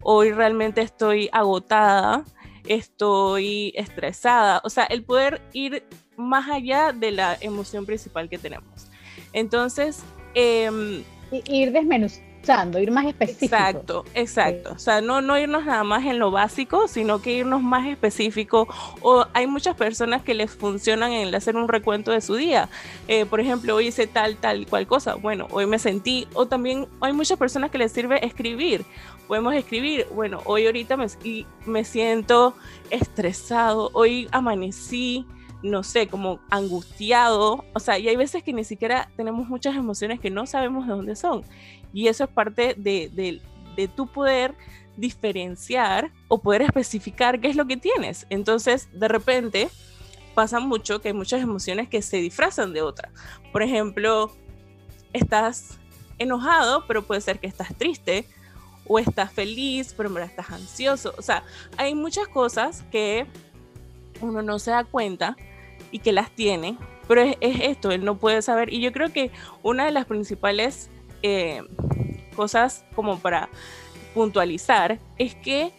hoy 0.02 0.32
realmente 0.32 0.80
estoy 0.80 1.28
agotada, 1.32 2.24
estoy 2.66 3.72
estresada, 3.76 4.60
o 4.64 4.70
sea, 4.70 4.84
el 4.84 5.04
poder 5.04 5.40
ir 5.52 5.84
más 6.16 6.48
allá 6.48 6.92
de 6.92 7.10
la 7.10 7.36
emoción 7.40 7.86
principal 7.86 8.28
que 8.28 8.38
tenemos. 8.38 8.88
Entonces, 9.32 10.02
em, 10.34 11.02
ir 11.30 11.72
desmenuzando, 11.72 12.78
ir 12.78 12.90
más 12.90 13.06
específico. 13.06 13.54
Exacto, 13.54 14.04
exacto. 14.14 14.72
O 14.74 14.78
sea, 14.78 15.00
no, 15.00 15.20
no 15.20 15.38
irnos 15.38 15.64
nada 15.64 15.84
más 15.84 16.04
en 16.04 16.18
lo 16.18 16.30
básico, 16.30 16.88
sino 16.88 17.22
que 17.22 17.32
irnos 17.32 17.62
más 17.62 17.86
específico. 17.86 18.68
O 19.00 19.26
hay 19.32 19.46
muchas 19.46 19.76
personas 19.76 20.22
que 20.22 20.34
les 20.34 20.50
funcionan 20.50 21.12
en 21.12 21.28
el 21.28 21.34
hacer 21.34 21.56
un 21.56 21.68
recuento 21.68 22.10
de 22.10 22.20
su 22.20 22.34
día. 22.34 22.68
Eh, 23.08 23.26
por 23.26 23.40
ejemplo, 23.40 23.76
hoy 23.76 23.88
hice 23.88 24.06
tal, 24.06 24.36
tal, 24.36 24.66
cual 24.66 24.86
cosa. 24.86 25.14
Bueno, 25.14 25.46
hoy 25.50 25.66
me 25.66 25.78
sentí. 25.78 26.26
O 26.34 26.46
también 26.46 26.88
hay 27.00 27.12
muchas 27.12 27.38
personas 27.38 27.70
que 27.70 27.78
les 27.78 27.92
sirve 27.92 28.24
escribir. 28.26 28.84
Podemos 29.28 29.54
escribir, 29.54 30.06
bueno, 30.14 30.40
hoy 30.44 30.66
ahorita 30.66 30.96
me, 30.96 31.06
me 31.66 31.84
siento 31.84 32.54
estresado, 32.90 33.90
hoy 33.94 34.28
amanecí 34.32 35.26
no 35.62 35.82
sé, 35.82 36.08
como 36.08 36.40
angustiado. 36.50 37.64
O 37.74 37.80
sea, 37.80 37.98
y 37.98 38.08
hay 38.08 38.16
veces 38.16 38.42
que 38.42 38.52
ni 38.52 38.64
siquiera 38.64 39.08
tenemos 39.16 39.48
muchas 39.48 39.76
emociones 39.76 40.20
que 40.20 40.30
no 40.30 40.46
sabemos 40.46 40.86
de 40.86 40.92
dónde 40.92 41.16
son. 41.16 41.42
Y 41.92 42.08
eso 42.08 42.24
es 42.24 42.30
parte 42.30 42.74
de, 42.76 43.10
de, 43.12 43.40
de 43.76 43.88
tu 43.88 44.06
poder 44.06 44.54
diferenciar 44.96 46.10
o 46.28 46.38
poder 46.38 46.62
especificar 46.62 47.40
qué 47.40 47.48
es 47.48 47.56
lo 47.56 47.66
que 47.66 47.76
tienes. 47.76 48.26
Entonces, 48.28 48.88
de 48.92 49.08
repente, 49.08 49.68
pasa 50.34 50.60
mucho 50.60 51.00
que 51.00 51.08
hay 51.08 51.14
muchas 51.14 51.40
emociones 51.40 51.88
que 51.88 52.02
se 52.02 52.18
disfrazan 52.18 52.72
de 52.72 52.82
otra. 52.82 53.10
Por 53.52 53.62
ejemplo, 53.62 54.32
estás 55.12 55.78
enojado, 56.18 56.86
pero 56.86 57.02
puede 57.02 57.20
ser 57.20 57.38
que 57.38 57.46
estás 57.46 57.74
triste, 57.76 58.26
o 58.86 58.98
estás 58.98 59.32
feliz, 59.32 59.94
pero 59.96 60.08
en 60.08 60.14
verdad 60.14 60.30
estás 60.30 60.50
ansioso. 60.50 61.14
O 61.16 61.22
sea, 61.22 61.44
hay 61.76 61.94
muchas 61.94 62.28
cosas 62.28 62.84
que 62.90 63.26
uno 64.20 64.42
no 64.42 64.58
se 64.58 64.70
da 64.70 64.84
cuenta 64.84 65.36
y 65.90 65.98
que 65.98 66.12
las 66.12 66.30
tiene, 66.30 66.76
pero 67.08 67.22
es, 67.22 67.36
esto, 67.40 67.90
él 67.90 68.04
no 68.04 68.18
puede 68.18 68.42
saber. 68.42 68.72
Y 68.72 68.80
yo 68.80 68.92
creo 68.92 69.12
que 69.12 69.30
una 69.62 69.84
de 69.84 69.92
las 69.92 70.06
principales 70.06 70.90
eh, 71.22 71.62
cosas 72.34 72.84
como 72.94 73.18
para 73.18 73.48
puntualizar 74.14 74.98
es 75.18 75.34
que 75.34 75.72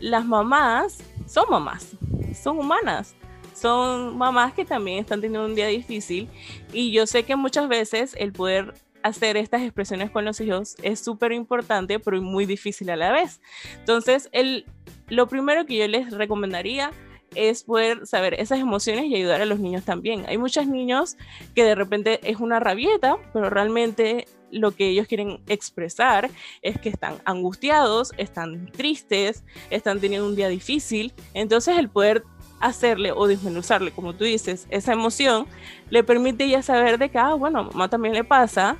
las 0.00 0.24
mamás 0.24 0.98
son 1.26 1.46
mamás, 1.50 1.96
son 2.40 2.58
humanas, 2.58 3.14
son 3.54 4.16
mamás 4.16 4.52
que 4.54 4.64
también 4.64 4.98
están 4.98 5.20
teniendo 5.20 5.46
un 5.46 5.54
día 5.54 5.66
difícil 5.66 6.28
y 6.72 6.92
yo 6.92 7.06
sé 7.06 7.24
que 7.24 7.36
muchas 7.36 7.68
veces 7.68 8.14
el 8.18 8.32
poder 8.32 8.74
hacer 9.02 9.36
estas 9.36 9.62
expresiones 9.62 10.10
con 10.10 10.24
los 10.24 10.40
hijos 10.40 10.76
es 10.82 11.00
súper 11.00 11.32
importante, 11.32 11.98
pero 11.98 12.20
muy 12.20 12.46
difícil 12.46 12.90
a 12.90 12.96
la 12.96 13.12
vez. 13.12 13.40
Entonces, 13.78 14.28
el, 14.32 14.66
lo 15.08 15.28
primero 15.28 15.66
que 15.66 15.76
yo 15.76 15.88
les 15.88 16.12
recomendaría 16.12 16.90
es 17.34 17.62
poder 17.62 18.06
saber 18.06 18.34
esas 18.34 18.58
emociones 18.58 19.04
y 19.06 19.16
ayudar 19.16 19.40
a 19.40 19.46
los 19.46 19.60
niños 19.60 19.84
también. 19.84 20.24
Hay 20.28 20.38
muchos 20.38 20.66
niños 20.66 21.16
que 21.54 21.64
de 21.64 21.74
repente 21.74 22.20
es 22.22 22.38
una 22.38 22.58
rabieta, 22.58 23.16
pero 23.32 23.50
realmente 23.50 24.26
lo 24.50 24.70
que 24.70 24.88
ellos 24.88 25.06
quieren 25.06 25.40
expresar 25.46 26.30
es 26.62 26.80
que 26.80 26.88
están 26.88 27.16
angustiados, 27.24 28.12
están 28.16 28.66
tristes, 28.72 29.44
están 29.70 30.00
teniendo 30.00 30.26
un 30.26 30.36
día 30.36 30.48
difícil. 30.48 31.12
Entonces 31.34 31.76
el 31.78 31.90
poder 31.90 32.24
hacerle 32.60 33.12
o 33.12 33.26
dismenuzarle, 33.26 33.92
como 33.92 34.14
tú 34.14 34.24
dices, 34.24 34.66
esa 34.70 34.92
emoción, 34.92 35.46
le 35.90 36.02
permite 36.02 36.48
ya 36.48 36.62
saber 36.62 36.98
de 36.98 37.10
que, 37.10 37.18
ah, 37.18 37.34
bueno, 37.34 37.64
mamá 37.64 37.88
también 37.88 38.14
le 38.14 38.24
pasa, 38.24 38.78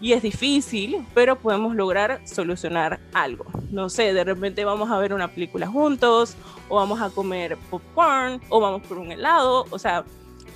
y 0.00 0.12
es 0.12 0.22
difícil, 0.22 1.04
pero 1.14 1.36
podemos 1.36 1.74
lograr 1.74 2.20
solucionar 2.26 3.00
algo. 3.12 3.44
No 3.70 3.88
sé, 3.90 4.14
de 4.14 4.24
repente 4.24 4.64
vamos 4.64 4.90
a 4.90 4.98
ver 4.98 5.12
una 5.12 5.28
película 5.28 5.66
juntos, 5.66 6.36
o 6.68 6.76
vamos 6.76 7.00
a 7.00 7.10
comer 7.10 7.56
popcorn, 7.70 8.40
o 8.48 8.60
vamos 8.60 8.82
por 8.86 8.98
un 8.98 9.12
helado, 9.12 9.66
o 9.70 9.78
sea, 9.78 10.04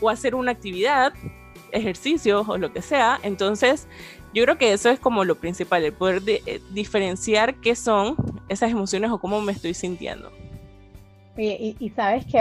o 0.01 0.09
hacer 0.09 0.35
una 0.35 0.53
actividad, 0.53 1.13
ejercicios 1.73 2.49
o 2.49 2.57
lo 2.57 2.73
que 2.73 2.81
sea. 2.81 3.21
Entonces, 3.23 3.87
yo 4.33 4.43
creo 4.45 4.57
que 4.57 4.73
eso 4.73 4.89
es 4.89 4.99
como 4.99 5.25
lo 5.25 5.35
principal, 5.37 5.85
el 5.85 5.93
poder 5.93 6.23
eh, 6.27 6.61
diferenciar 6.71 7.57
qué 7.57 7.77
son 7.77 8.17
esas 8.49 8.71
emociones 8.71 9.11
o 9.11 9.19
cómo 9.19 9.41
me 9.41 9.53
estoy 9.53 9.75
sintiendo. 9.75 10.33
y, 11.37 11.93
sabes 11.95 12.25
que 12.27 12.39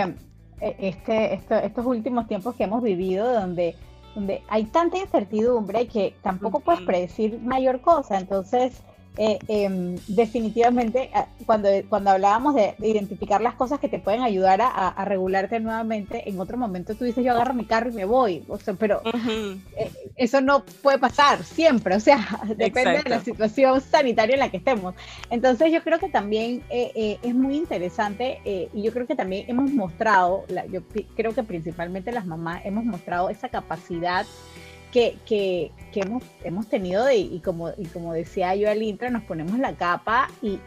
eh, 0.62 0.76
este, 0.80 1.34
estos 1.34 1.86
últimos 1.86 2.28
tiempos 2.28 2.56
que 2.56 2.64
hemos 2.64 2.82
vivido, 2.82 3.32
donde 3.34 3.76
donde 4.16 4.44
hay 4.48 4.66
tanta 4.66 4.98
incertidumbre 4.98 5.88
que 5.88 6.16
tampoco 6.22 6.60
puedes 6.60 6.82
predecir 6.82 7.40
mayor 7.42 7.82
cosa. 7.82 8.18
Entonces, 8.18 8.84
eh, 9.16 9.38
em, 9.48 9.96
definitivamente, 10.08 11.12
ah, 11.14 11.28
cuando, 11.46 11.70
cuando 11.88 12.10
hablábamos 12.10 12.56
de, 12.56 12.76
identificar 12.80 13.42
las 13.42 13.54
cosas 13.54 13.80
que 13.80 13.88
te 13.88 14.00
pueden 14.00 14.22
ayudar 14.22 14.60
a, 14.62 15.06
regularte 15.06 15.60
nuevamente, 15.60 16.28
en 16.30 16.40
otro 16.40 16.58
momento 16.58 16.96
tú 16.96 17.04
dices, 17.04 17.24
yo 17.24 17.34
agarro 17.34 17.54
mi 17.54 17.66
carro 17.66 17.90
y 17.90 17.94
me 17.94 18.06
voy, 18.06 18.44
o 18.48 18.58
sea, 18.58 18.74
pero 18.74 19.02
eh, 19.06 19.92
eso 20.16 20.42
no 20.42 20.64
puede 20.82 20.98
pasar 20.98 21.44
siempre, 21.44 21.96
o 21.96 22.00
sea, 22.00 22.40
depende 22.58 23.04
de 23.04 23.10
la 23.10 23.20
situación 23.20 23.82
sanitaria 23.82 24.34
en 24.34 24.40
la 24.40 24.50
que 24.50 24.58
estemos. 24.58 24.96
Entonces 25.30 25.72
yo 25.72 25.84
creo 25.84 26.00
que 26.00 26.10
también 26.10 26.64
eh, 26.70 27.20
es 27.22 27.36
muy 27.36 27.58
interesante 27.58 28.40
y 28.46 28.82
yo 28.82 28.92
creo 28.92 29.06
que 29.06 29.16
también 29.16 29.46
hemos 29.48 29.72
mostrado, 29.72 30.46
yo 30.72 30.82
creo 31.16 31.34
que 31.34 31.44
principalmente 31.44 32.12
las 32.12 32.26
mamás 32.26 32.62
hemos 32.66 32.86
mostrado 32.86 33.30
esa 33.30 33.50
capacidad 33.50 34.26
que, 34.94 35.18
que, 35.26 35.72
que 35.92 36.02
hemos, 36.02 36.24
hemos 36.44 36.70
tenido 36.70 37.12
y, 37.12 37.40
como, 37.40 37.72
y 37.80 37.88
como 37.88 38.14
decía 38.14 38.56
yo 38.56 38.70
al 38.70 38.84
intro, 38.84 39.10
nos 39.10 39.24
ponemos 39.24 39.58
la 39.58 39.76
capa 39.76 40.30
y, 40.40 40.60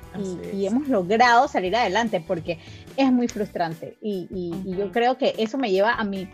y, 0.53 0.67
hemos 0.67 0.89
logrado 0.89 1.47
salir 1.47 1.77
adelante 1.77 2.21
porque 2.27 2.59
es 2.97 3.13
muy 3.13 3.29
frustrante. 3.29 3.97
Y, 4.03 4.27
yo 4.65 4.91
creo 4.91 5.17
que 5.17 5.35
eso 5.39 5.59
me 5.59 5.71
lleva 5.71 5.93
a 5.93 6.03
mi, 6.03 6.29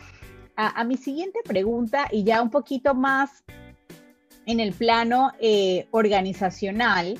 a, 0.56 0.82
mi 0.84 0.96
siguiente 0.96 1.40
pregunta 1.44 2.08
y 2.10 2.24
ya 2.24 2.40
un 2.40 2.48
poquito 2.48 2.94
más 2.94 3.44
en 4.46 4.58
el 4.58 4.72
plano 4.72 5.32
eh, 5.38 5.86
organizacional. 5.90 7.18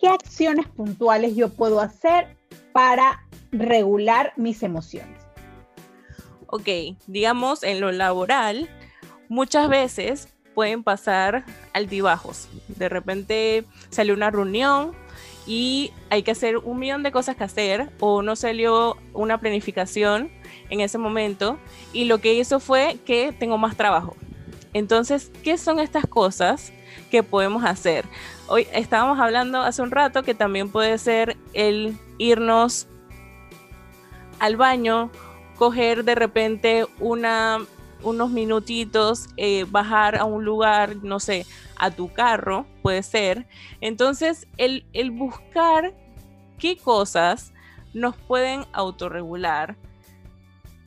¿Qué 0.00 0.08
acciones 0.08 0.66
puntuales 0.68 1.36
yo 1.36 1.50
puedo 1.50 1.78
hacer 1.78 2.38
para 2.72 3.28
regular 3.52 4.32
mis 4.36 4.62
emociones? 4.62 5.20
Ok, 6.46 6.96
digamos 7.06 7.62
en 7.62 7.80
lo 7.80 7.92
laboral, 7.92 8.70
muchas 9.30 9.68
veces 9.68 10.28
pueden 10.54 10.82
pasar 10.82 11.44
altibajos. 11.72 12.48
De 12.68 12.90
repente 12.90 13.64
salió 13.88 14.12
una 14.12 14.30
reunión 14.30 14.92
y 15.46 15.92
hay 16.10 16.22
que 16.22 16.32
hacer 16.32 16.58
un 16.58 16.78
millón 16.78 17.02
de 17.02 17.12
cosas 17.12 17.36
que 17.36 17.44
hacer 17.44 17.90
o 18.00 18.20
no 18.20 18.36
salió 18.36 18.98
una 19.14 19.38
planificación 19.38 20.30
en 20.68 20.80
ese 20.80 20.98
momento 20.98 21.58
y 21.92 22.04
lo 22.04 22.18
que 22.18 22.34
hizo 22.34 22.60
fue 22.60 22.98
que 23.06 23.32
tengo 23.32 23.56
más 23.56 23.76
trabajo. 23.76 24.16
Entonces, 24.72 25.30
¿qué 25.42 25.56
son 25.56 25.78
estas 25.78 26.06
cosas 26.06 26.72
que 27.10 27.22
podemos 27.22 27.64
hacer? 27.64 28.04
Hoy 28.48 28.66
estábamos 28.72 29.20
hablando 29.20 29.60
hace 29.62 29.80
un 29.80 29.92
rato 29.92 30.24
que 30.24 30.34
también 30.34 30.70
puede 30.70 30.98
ser 30.98 31.36
el 31.52 31.96
irnos 32.18 32.88
al 34.40 34.56
baño, 34.56 35.10
coger 35.56 36.04
de 36.04 36.14
repente 36.16 36.86
una 36.98 37.60
unos 38.02 38.30
minutitos, 38.30 39.28
eh, 39.36 39.64
bajar 39.68 40.16
a 40.16 40.24
un 40.24 40.44
lugar, 40.44 40.96
no 40.96 41.20
sé, 41.20 41.46
a 41.76 41.90
tu 41.90 42.12
carro, 42.12 42.66
puede 42.82 43.02
ser. 43.02 43.46
Entonces, 43.80 44.46
el, 44.56 44.84
el 44.92 45.10
buscar 45.10 45.94
qué 46.58 46.76
cosas 46.76 47.52
nos 47.94 48.16
pueden 48.16 48.64
autorregular 48.72 49.76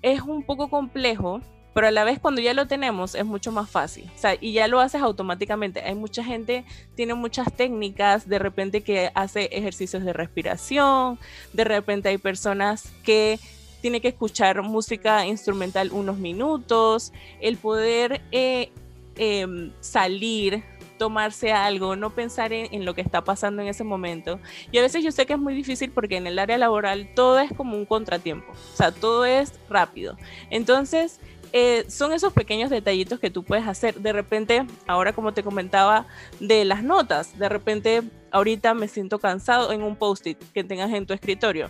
es 0.01 0.22
un 0.22 0.43
poco 0.43 0.70
complejo, 0.70 1.41
pero 1.74 1.88
a 1.88 1.91
la 1.91 2.03
vez 2.03 2.20
cuando 2.20 2.41
ya 2.41 2.53
lo 2.53 2.67
tenemos 2.67 3.15
es 3.15 3.25
mucho 3.25 3.51
más 3.51 3.70
fácil. 3.70 4.10
O 4.15 4.20
sea, 4.20 4.36
y 4.39 4.53
ya 4.53 4.67
lo 4.67 4.79
haces 4.79 5.01
automáticamente. 5.01 5.82
Hay 5.82 5.96
mucha 5.96 6.24
gente, 6.24 6.65
tiene 6.96 7.15
muchas 7.15 7.51
técnicas, 7.51 8.27
de 8.27 8.38
repente 8.38 8.82
que 8.82 9.12
hace 9.15 9.46
ejercicios 9.46 10.03
de 10.03 10.13
respiración, 10.13 11.20
de 11.53 11.63
repente 11.63 12.10
hay 12.10 12.17
personas 12.17 12.91
que 13.03 13.39
tiene 13.83 13.99
que 13.99 14.07
escuchar 14.07 14.61
música 14.61 15.27
instrumental 15.27 15.91
unos 15.91 16.17
minutos, 16.17 17.11
el 17.41 17.57
poder 17.57 18.21
eh, 18.31 18.71
em, 19.17 19.73
salir, 19.81 20.63
tomarse 20.97 21.51
algo, 21.51 21.97
no 21.97 22.09
pensar 22.11 22.53
en, 22.53 22.85
lo 22.85 22.95
que 22.95 23.01
está 23.01 23.25
pasando 23.25 23.61
en 23.61 23.67
ese 23.67 23.83
momento. 23.83 24.39
Y 24.71 24.77
a 24.77 24.81
veces 24.81 25.03
yo 25.03 25.11
sé 25.11 25.25
que 25.25 25.33
es 25.33 25.39
muy 25.39 25.53
difícil 25.53 25.91
porque 25.91 26.15
en 26.15 26.27
el 26.27 26.39
área 26.39 26.57
laboral 26.57 27.09
todo 27.13 27.39
es 27.39 27.51
como 27.51 27.75
un 27.75 27.85
contratiempo, 27.85 28.53
o 28.53 28.77
sea, 28.77 28.93
todo 28.93 29.25
es 29.25 29.51
rápido. 29.69 30.15
Entonces, 30.49 31.19
eh, 31.51 31.83
son 31.89 32.13
esos 32.13 32.31
pequeños 32.31 32.69
detallitos 32.69 33.19
que 33.19 33.29
tú 33.29 33.43
puedes 33.43 33.67
hacer. 33.67 33.95
De 33.95 34.13
repente, 34.13 34.65
ahora 34.87 35.11
como 35.11 35.33
te 35.33 35.43
comentaba, 35.43 36.07
de 36.39 36.63
las 36.63 36.83
notas, 36.83 37.37
de 37.37 37.49
repente, 37.49 38.01
ahorita 38.31 38.73
me 38.75 38.87
siento 38.87 39.19
cansado 39.19 39.73
en 39.73 39.83
un 39.83 39.97
post-it 39.97 40.37
que 40.53 40.63
tengas 40.63 40.93
en 40.93 41.05
tu 41.05 41.13
escritorio 41.13 41.69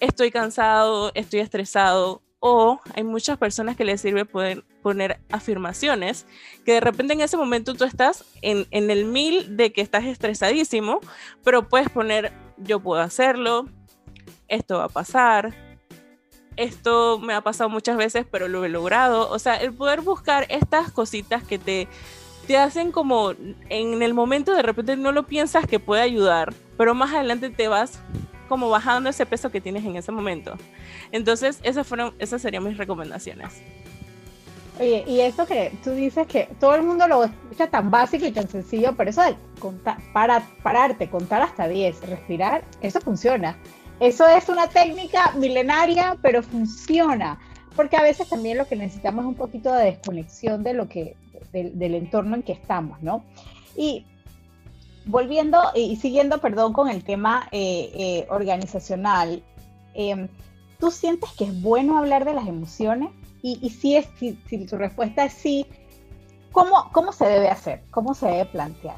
estoy 0.00 0.30
cansado, 0.30 1.10
estoy 1.14 1.40
estresado, 1.40 2.22
o 2.40 2.80
hay 2.94 3.02
muchas 3.02 3.36
personas 3.36 3.76
que 3.76 3.84
les 3.84 4.00
sirve 4.00 4.24
poder 4.24 4.64
poner 4.82 5.20
afirmaciones 5.30 6.24
que 6.64 6.74
de 6.74 6.80
repente 6.80 7.12
en 7.12 7.20
ese 7.20 7.36
momento 7.36 7.74
tú 7.74 7.84
estás 7.84 8.24
en, 8.42 8.66
en, 8.70 8.90
el 8.90 9.06
mil 9.06 9.56
de 9.56 9.72
que 9.72 9.80
estás 9.80 10.04
estresadísimo, 10.04 11.00
pero 11.42 11.68
puedes 11.68 11.90
poner 11.90 12.32
yo 12.56 12.80
puedo 12.80 13.02
hacerlo, 13.02 13.66
esto 14.46 14.78
va 14.78 14.84
a 14.84 14.88
pasar, 14.88 15.52
esto 16.56 17.18
me 17.18 17.34
ha 17.34 17.40
pasado 17.40 17.70
muchas 17.70 17.96
veces, 17.96 18.24
pero 18.30 18.48
lo 18.48 18.64
he 18.64 18.68
logrado. 18.68 19.30
O 19.30 19.38
sea, 19.38 19.56
el 19.56 19.72
poder 19.72 20.00
buscar 20.00 20.46
estas 20.48 20.90
cositas 20.90 21.42
que 21.42 21.58
te 21.58 21.88
te 22.48 22.56
hacen 22.56 22.92
como 22.92 23.32
en 23.68 24.02
el 24.02 24.14
momento 24.14 24.54
de 24.54 24.62
repente 24.62 24.96
no 24.96 25.12
lo 25.12 25.26
piensas 25.26 25.66
que 25.66 25.78
puede 25.78 26.00
ayudar, 26.00 26.54
pero 26.78 26.94
más 26.94 27.12
adelante 27.12 27.50
te 27.50 27.68
vas 27.68 28.00
como 28.48 28.68
bajando 28.70 29.10
ese 29.10 29.26
peso 29.26 29.50
que 29.50 29.60
tienes 29.60 29.84
en 29.84 29.96
ese 29.96 30.12
momento. 30.12 30.56
Entonces, 31.12 31.60
esas 31.62 31.86
fueron, 31.86 32.14
esas 32.18 32.42
serían 32.42 32.64
mis 32.64 32.76
recomendaciones. 32.76 33.62
Oye, 34.80 35.04
y 35.08 35.20
eso 35.20 35.44
que 35.44 35.72
tú 35.82 35.90
dices 35.90 36.26
que 36.28 36.48
todo 36.60 36.76
el 36.76 36.82
mundo 36.82 37.08
lo 37.08 37.24
escucha 37.24 37.66
tan 37.66 37.90
básico 37.90 38.26
y 38.26 38.30
tan 38.30 38.48
sencillo, 38.48 38.94
pero 38.96 39.10
eso 39.10 39.22
de 39.22 39.36
contar, 39.58 39.98
para, 40.12 40.40
pararte, 40.62 41.10
contar 41.10 41.42
hasta 41.42 41.66
10, 41.66 42.08
respirar, 42.08 42.62
eso 42.80 43.00
funciona. 43.00 43.58
Eso 43.98 44.28
es 44.28 44.48
una 44.48 44.68
técnica 44.68 45.32
milenaria, 45.36 46.16
pero 46.22 46.42
funciona. 46.44 47.40
Porque 47.74 47.96
a 47.96 48.02
veces 48.02 48.28
también 48.28 48.58
lo 48.58 48.66
que 48.66 48.76
necesitamos 48.76 49.24
es 49.24 49.28
un 49.28 49.34
poquito 49.34 49.72
de 49.72 49.86
desconexión 49.86 50.62
de 50.62 50.74
lo 50.74 50.88
que, 50.88 51.16
del, 51.52 51.94
entorno 51.94 52.36
en 52.36 52.42
que 52.42 52.52
estamos, 52.52 53.02
¿no? 53.02 53.24
Y 53.76 54.04
volviendo 55.08 55.58
y 55.74 55.96
siguiendo, 55.96 56.38
perdón, 56.38 56.72
con 56.72 56.88
el 56.88 57.02
tema 57.02 57.48
eh, 57.50 57.90
eh, 57.94 58.26
organizacional, 58.30 59.42
em, 59.94 60.28
¿tú 60.78 60.90
sientes 60.90 61.30
que 61.32 61.44
es 61.44 61.62
bueno 61.62 61.98
hablar 61.98 62.24
de 62.24 62.34
las 62.34 62.46
emociones? 62.46 63.10
Y, 63.40 63.70
si, 63.70 63.96
es, 63.96 64.06
si, 64.18 64.34
tu 64.66 64.76
respuesta 64.76 65.24
es 65.24 65.32
sí, 65.32 65.66
¿cómo, 66.52 66.90
¿cómo 66.92 67.12
se 67.12 67.24
debe 67.24 67.48
hacer? 67.48 67.82
¿Cómo 67.90 68.12
se 68.14 68.26
debe 68.26 68.44
plantear? 68.46 68.96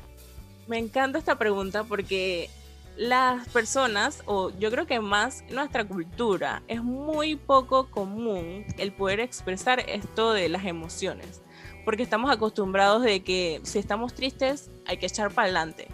Me 0.67 0.79
encanta 0.79 1.19
esta 1.19 1.37
pregunta 1.37 1.85
porque 1.85 2.51
las 2.97 3.49
personas, 3.49 4.23
o 4.27 4.51
yo 4.59 4.71
creo 4.71 4.87
que 4.87 4.99
más 4.99 5.45
nuestra 5.51 5.87
cultura, 5.87 6.63
es 6.69 6.83
muy 6.83 7.37
poco 7.37 7.91
común 7.91 8.65
el 8.79 8.93
poder 8.93 9.21
expresar 9.21 9.81
esto 9.89 10.33
de 10.33 10.49
las 10.49 10.65
emociones, 10.65 11.43
porque 11.85 12.03
estamos 12.03 12.31
acostumbrados 12.31 13.03
de 13.03 13.23
que 13.23 13.61
si 13.63 13.79
estamos 13.79 14.15
tristes 14.15 14.71
hay 14.87 14.99
que 14.99 15.07
echar 15.07 15.33
para 15.33 15.47
adelante. 15.47 15.89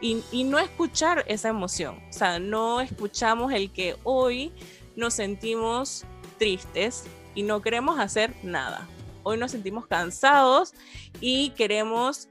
Y, 0.00 0.44
no 0.44 0.60
escuchar 0.60 1.24
esa 1.26 1.48
emoción, 1.48 2.00
o 2.08 2.12
sea, 2.12 2.38
no 2.38 2.80
escuchamos 2.80 3.52
el 3.52 3.72
que 3.72 3.96
hoy 4.04 4.52
nos 4.94 5.14
sentimos 5.14 6.04
tristes 6.38 7.04
y 7.34 7.42
no 7.42 7.60
queremos 7.62 7.98
hacer 7.98 8.32
nada. 8.44 8.86
Hoy 9.24 9.38
nos 9.38 9.50
sentimos 9.50 9.88
cansados 9.88 10.72
y 11.20 11.50
queremos, 11.50 12.28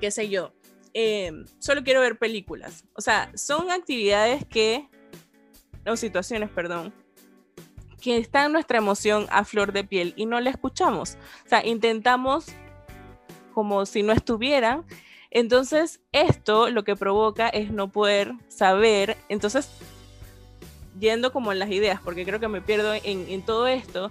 qué 0.00 0.12
sé 0.12 0.28
yo, 0.28 0.52
em, 0.94 1.44
solo 1.58 1.82
quiero 1.82 2.00
ver 2.00 2.16
películas. 2.16 2.84
O 2.94 3.00
sea, 3.00 3.32
son 3.34 3.72
actividades 3.72 4.46
que, 4.46 4.88
o 5.84 5.96
situaciones, 5.96 6.48
perdón, 6.48 6.94
que 8.02 8.18
están 8.18 8.52
nuestra 8.52 8.78
emoción 8.78 9.26
a 9.30 9.44
flor 9.44 9.72
de 9.72 9.84
piel 9.84 10.12
y 10.16 10.26
no 10.26 10.40
la 10.40 10.50
escuchamos. 10.50 11.16
O 11.46 11.48
sea, 11.48 11.64
intentamos 11.64 12.46
como 13.54 13.86
si 13.86 14.02
no 14.02 14.12
estuvieran. 14.12 14.84
Entonces, 15.30 16.00
esto 16.10 16.68
lo 16.68 16.82
que 16.84 16.96
provoca 16.96 17.48
es 17.48 17.70
no 17.70 17.88
poder 17.88 18.34
saber. 18.48 19.16
Entonces, 19.28 19.70
yendo 20.98 21.32
como 21.32 21.52
en 21.52 21.60
las 21.60 21.70
ideas, 21.70 22.00
porque 22.04 22.24
creo 22.24 22.40
que 22.40 22.48
me 22.48 22.60
pierdo 22.60 22.92
en, 22.92 23.42
todo 23.42 23.68
esto, 23.68 24.10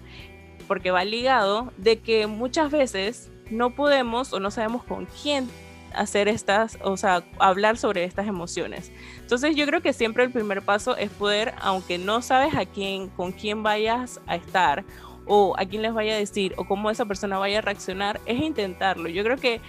porque 0.66 0.90
va 0.90 1.04
ligado 1.04 1.70
de 1.76 2.00
que 2.00 2.26
muchas 2.26 2.70
veces 2.70 3.30
no 3.50 3.74
podemos 3.74 4.32
o 4.32 4.40
no 4.40 4.50
sabemos 4.50 4.84
con 4.84 5.06
quién 5.22 5.48
hacer 5.94 6.28
estas, 6.28 6.78
o 6.82 6.96
sea, 6.96 7.24
hablar 7.38 7.76
sobre 7.76 8.04
estas 8.04 8.26
emociones. 8.26 8.92
Entonces 9.20 9.56
yo 9.56 9.66
creo 9.66 9.80
que 9.80 9.92
siempre 9.92 10.24
el 10.24 10.32
primer 10.32 10.62
paso 10.62 10.96
es 10.96 11.10
poder, 11.10 11.54
aunque 11.60 11.98
no 11.98 12.22
sabes 12.22 12.54
a 12.54 12.66
quién, 12.66 13.08
con 13.08 13.32
quién 13.32 13.62
vayas 13.62 14.20
a 14.26 14.36
estar 14.36 14.84
o 15.26 15.54
a 15.58 15.64
quién 15.64 15.82
les 15.82 15.94
vaya 15.94 16.14
a 16.14 16.18
decir 16.18 16.54
o 16.56 16.64
cómo 16.64 16.90
esa 16.90 17.04
persona 17.04 17.38
vaya 17.38 17.58
a 17.58 17.62
reaccionar, 17.62 18.20
es 18.26 18.40
intentarlo. 18.40 19.08
Yo 19.08 19.22
creo 19.24 19.36
que 19.36 19.60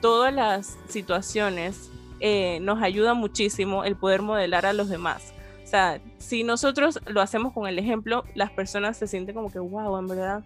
todas 0.00 0.32
las 0.32 0.78
situaciones 0.88 1.90
eh, 2.20 2.58
nos 2.60 2.82
ayuda 2.82 3.14
muchísimo 3.14 3.84
el 3.84 3.96
poder 3.96 4.22
modelar 4.22 4.66
a 4.66 4.72
los 4.72 4.88
demás. 4.88 5.32
O 5.64 5.66
sea, 5.66 6.00
si 6.18 6.42
nosotros 6.42 6.98
lo 7.06 7.20
hacemos 7.20 7.52
con 7.52 7.66
el 7.66 7.78
ejemplo, 7.78 8.24
las 8.34 8.50
personas 8.50 8.96
se 8.96 9.06
sienten 9.06 9.34
como 9.34 9.52
que, 9.52 9.58
wow, 9.58 9.96
en 9.98 10.08
verdad. 10.08 10.44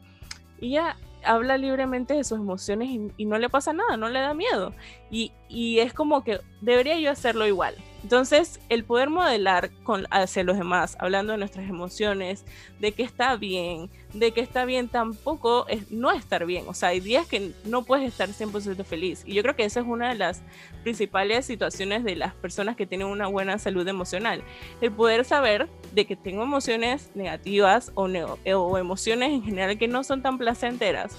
Y 0.61 0.71
ya 0.71 0.97
habla 1.25 1.57
libremente 1.59 2.15
de 2.15 2.25
sus 2.25 2.39
emociones 2.39 2.89
y, 3.17 3.25
no 3.25 3.39
le 3.39 3.49
pasa 3.49 3.73
nada, 3.73 3.97
no 3.97 4.09
le 4.09 4.21
da 4.21 4.35
miedo. 4.35 4.73
Y, 5.11 5.33
y 5.49 5.81
es 5.81 5.93
como 5.93 6.25
que 6.25 6.41
debería 6.61 6.99
yo 6.99 7.11
hacerlo 7.11 7.47
igual. 7.47 7.75
Entonces, 8.05 8.61
el 8.69 8.85
poder 8.85 9.09
modelar 9.09 9.71
con, 9.83 10.07
hacia 10.11 10.45
los 10.45 10.59
demás, 10.59 10.95
hablando 11.01 11.33
de 11.33 11.39
nuestras 11.39 11.67
emociones, 11.71 12.45
de 12.79 12.93
que 12.93 13.03
está 13.03 13.35
bien, 13.37 13.89
de 14.13 14.33
que 14.33 14.43
está 14.43 14.67
bien 14.67 14.89
tampoco 14.89 15.67
es 15.69 15.91
no 15.91 16.13
estar 16.13 16.45
bien. 16.45 16.67
O 16.69 16.75
sea, 16.75 16.91
hay 16.91 17.01
días 17.01 17.27
que 17.27 17.53
no 17.65 17.83
puedes 17.83 18.07
estar 18.07 18.29
100% 18.29 18.85
feliz. 18.85 19.23
Y 19.25 19.33
yo 19.33 19.41
creo 19.41 19.57
que 19.57 19.65
esa 19.65 19.81
es 19.81 19.87
una 19.87 20.11
de 20.11 20.17
las 20.17 20.43
principales 20.83 21.47
situaciones 21.47 22.05
de 22.05 22.15
las 22.15 22.35
personas 22.35 22.77
que 22.77 22.85
tienen 22.85 23.07
una 23.07 23.27
buena 23.27 23.59
salud 23.59 23.89
emocional. 23.89 24.43
El 24.83 24.93
poder 24.93 25.25
saber 25.25 25.67
de 25.95 26.05
que 26.05 26.15
tengo 26.15 26.43
emociones 26.43 27.11
negativas 27.15 27.91
o, 27.95 28.05
o 28.05 28.79
emociones 28.79 29.31
en 29.31 29.43
general 29.43 29.79
que 29.79 29.89
no 29.89 30.05
son 30.05 30.21
tan 30.21 30.37
placenteras 30.37 31.17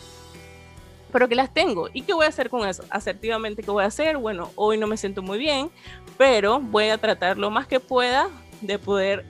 pero 1.15 1.29
que 1.29 1.35
las 1.35 1.53
tengo. 1.53 1.87
¿Y 1.93 2.01
qué 2.01 2.11
voy 2.11 2.25
a 2.25 2.27
hacer 2.27 2.49
con 2.49 2.67
eso? 2.67 2.83
Asertivamente, 2.89 3.63
¿qué 3.63 3.71
voy 3.71 3.85
a 3.85 3.87
hacer? 3.87 4.17
Bueno, 4.17 4.51
hoy 4.55 4.77
no 4.77 4.85
me 4.85 4.97
siento 4.97 5.21
muy 5.21 5.37
bien, 5.37 5.71
pero 6.17 6.59
voy 6.59 6.89
a 6.89 6.97
tratar 6.97 7.37
lo 7.37 7.49
más 7.49 7.67
que 7.67 7.79
pueda 7.79 8.27
de 8.59 8.79
poder 8.79 9.25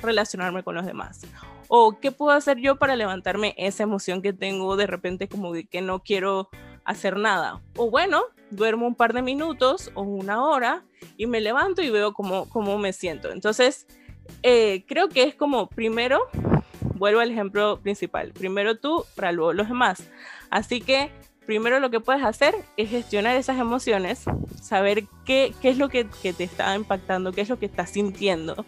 relacionarme 0.00 0.62
con 0.62 0.74
los 0.74 0.84
demás. 0.84 1.22
O 1.66 1.98
qué 1.98 2.12
puedo 2.12 2.32
hacer 2.32 2.58
yo 2.58 2.76
para 2.76 2.94
levantarme 2.94 3.54
esa 3.56 3.84
emoción 3.84 4.20
que 4.20 4.34
tengo 4.34 4.76
de 4.76 4.86
repente 4.86 5.28
como 5.28 5.54
de 5.54 5.64
que 5.64 5.80
no 5.80 6.00
quiero 6.00 6.50
hacer 6.84 7.16
nada. 7.16 7.62
O 7.74 7.88
bueno, 7.88 8.24
duermo 8.50 8.86
un 8.86 8.94
par 8.94 9.14
de 9.14 9.22
minutos 9.22 9.90
o 9.94 10.02
una 10.02 10.44
hora 10.44 10.84
y 11.16 11.26
me 11.26 11.40
levanto 11.40 11.80
y 11.80 11.88
veo 11.88 12.12
cómo, 12.12 12.50
cómo 12.50 12.76
me 12.76 12.92
siento. 12.92 13.32
Entonces, 13.32 13.86
eh, 14.42 14.84
creo 14.86 15.08
que 15.08 15.22
es 15.22 15.34
como 15.34 15.70
primero, 15.70 16.20
vuelvo 16.96 17.20
al 17.20 17.30
ejemplo 17.30 17.80
principal, 17.80 18.34
primero 18.34 18.78
tú 18.78 19.06
para 19.14 19.32
luego 19.32 19.54
los 19.54 19.68
demás. 19.68 20.06
Así 20.50 20.82
que 20.82 21.10
primero 21.46 21.80
lo 21.80 21.90
que 21.90 22.00
puedes 22.00 22.22
hacer 22.22 22.54
es 22.76 22.90
gestionar 22.90 23.36
esas 23.36 23.58
emociones, 23.58 24.24
saber 24.60 25.04
qué, 25.24 25.52
qué 25.60 25.70
es 25.70 25.78
lo 25.78 25.88
que, 25.88 26.06
que, 26.22 26.32
te 26.32 26.44
está 26.44 26.74
impactando, 26.76 27.32
qué 27.32 27.40
es 27.40 27.48
lo 27.48 27.58
que 27.58 27.66
estás 27.66 27.90
sintiendo 27.90 28.64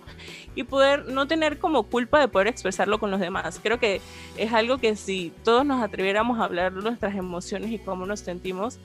y 0.55 0.65
poder 0.65 1.07
no 1.07 1.27
tener 1.27 1.59
como 1.59 1.85
culpa 1.85 2.21
de 2.21 2.29
poder 2.29 2.49
expresarlo 2.49 2.99
con 2.99 3.11
los 3.11 3.21
demás. 3.21 3.61
Creo 3.63 3.79
que 3.79 4.01
es 4.37 4.53
algo 4.53 4.79
que 4.79 4.97
si 4.97 5.33
todos 5.45 5.65
nos 5.65 5.83
atreviéramos 5.83 6.39
a 6.39 6.45
hablar 6.45 6.73
nuestras 6.73 7.15
emociones 7.15 7.71
y 7.71 7.79
cómo 7.79 8.07
nos 8.07 8.21
sentimos, 8.21 8.79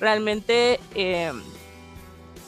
realmente 0.00 0.80
eh, 0.94 1.32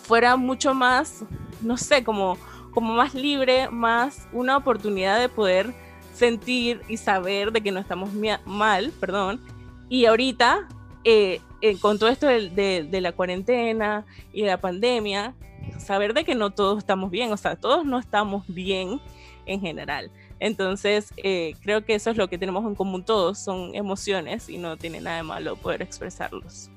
fuera 0.03 0.37
mucho 0.37 0.75
más, 0.75 1.25
no 1.63 1.77
sé, 1.77 2.05
como, 2.05 2.37
como 2.73 2.95
más 2.95 3.15
libre, 3.15 3.69
más 3.71 4.29
una 4.33 4.57
oportunidad 4.57 5.19
de 5.19 5.29
poder 5.29 5.73
sentir 6.15 6.83
y 6.89 6.97
saber 6.97 7.53
de 7.53 7.63
que 7.63 7.73
no 7.73 7.81
estamos 7.81 8.11
mal, 8.45 8.93
perdón, 9.01 9.41
y 9.89 10.05
ahorita 10.05 10.69
eh, 11.05 11.41
eh, 11.63 11.79
con 11.79 11.99
todo 11.99 12.09
esto 12.09 12.27
de, 12.27 12.89
la 13.01 13.13
cuarentena 13.13 14.05
y 14.33 14.43
la 14.43 14.61
pandemia, 14.61 15.35
saber 15.79 16.15
de 16.15 16.25
que 16.25 16.35
no 16.35 16.51
todos 16.51 16.79
estamos 16.79 17.11
bien, 17.11 17.33
o 17.33 17.37
sea, 17.37 17.57
todos 17.57 17.85
no 17.85 17.99
estamos 17.99 18.47
bien 18.49 19.01
en 19.47 19.61
general. 19.61 20.11
Entonces, 20.41 21.13
eh, 21.19 21.55
creo 21.63 21.85
que 21.85 21.95
eso 21.95 22.11
es 22.11 22.17
lo 22.17 22.29
que 22.29 22.39
tenemos 22.39 22.65
en 22.65 22.75
común 22.75 23.05
todos, 23.05 23.39
son 23.39 23.75
emociones 23.75 24.49
y 24.49 24.59
no 24.59 24.77
tiene 24.77 25.01
nada 25.01 25.19
de 25.19 25.23
malo 25.23 25.57
poder 25.57 25.83
expresarlos. 25.83 26.71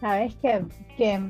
Sabes 0.00 0.34
que, 0.36 0.64
que 0.96 1.20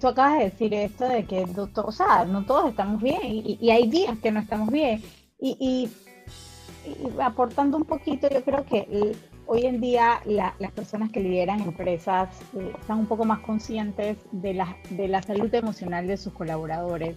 tú 0.00 0.08
acabas 0.08 0.38
de 0.38 0.44
decir 0.44 0.74
esto 0.74 1.08
de 1.08 1.24
que, 1.24 1.46
o 1.74 1.92
sea, 1.92 2.24
no 2.24 2.44
todos 2.44 2.70
estamos 2.70 3.02
bien 3.02 3.20
y, 3.24 3.58
y 3.60 3.70
hay 3.70 3.88
días 3.88 4.18
que 4.20 4.32
no 4.32 4.40
estamos 4.40 4.70
bien. 4.70 5.02
Y, 5.40 5.56
y, 5.60 6.90
y, 6.90 7.20
aportando 7.20 7.76
un 7.76 7.84
poquito, 7.84 8.28
yo 8.28 8.42
creo 8.44 8.64
que 8.64 9.16
hoy 9.46 9.66
en 9.66 9.80
día 9.80 10.20
las 10.26 10.72
personas 10.72 11.10
que 11.10 11.20
lideran 11.20 11.60
empresas 11.60 12.28
eh, 12.56 12.72
están 12.80 12.98
un 13.00 13.06
poco 13.06 13.24
más 13.24 13.40
conscientes 13.40 14.16
de 14.32 14.54
la, 14.54 14.76
de 14.90 15.08
la 15.08 15.22
salud 15.22 15.52
emocional 15.54 16.06
de 16.06 16.16
sus 16.16 16.32
colaboradores. 16.32 17.16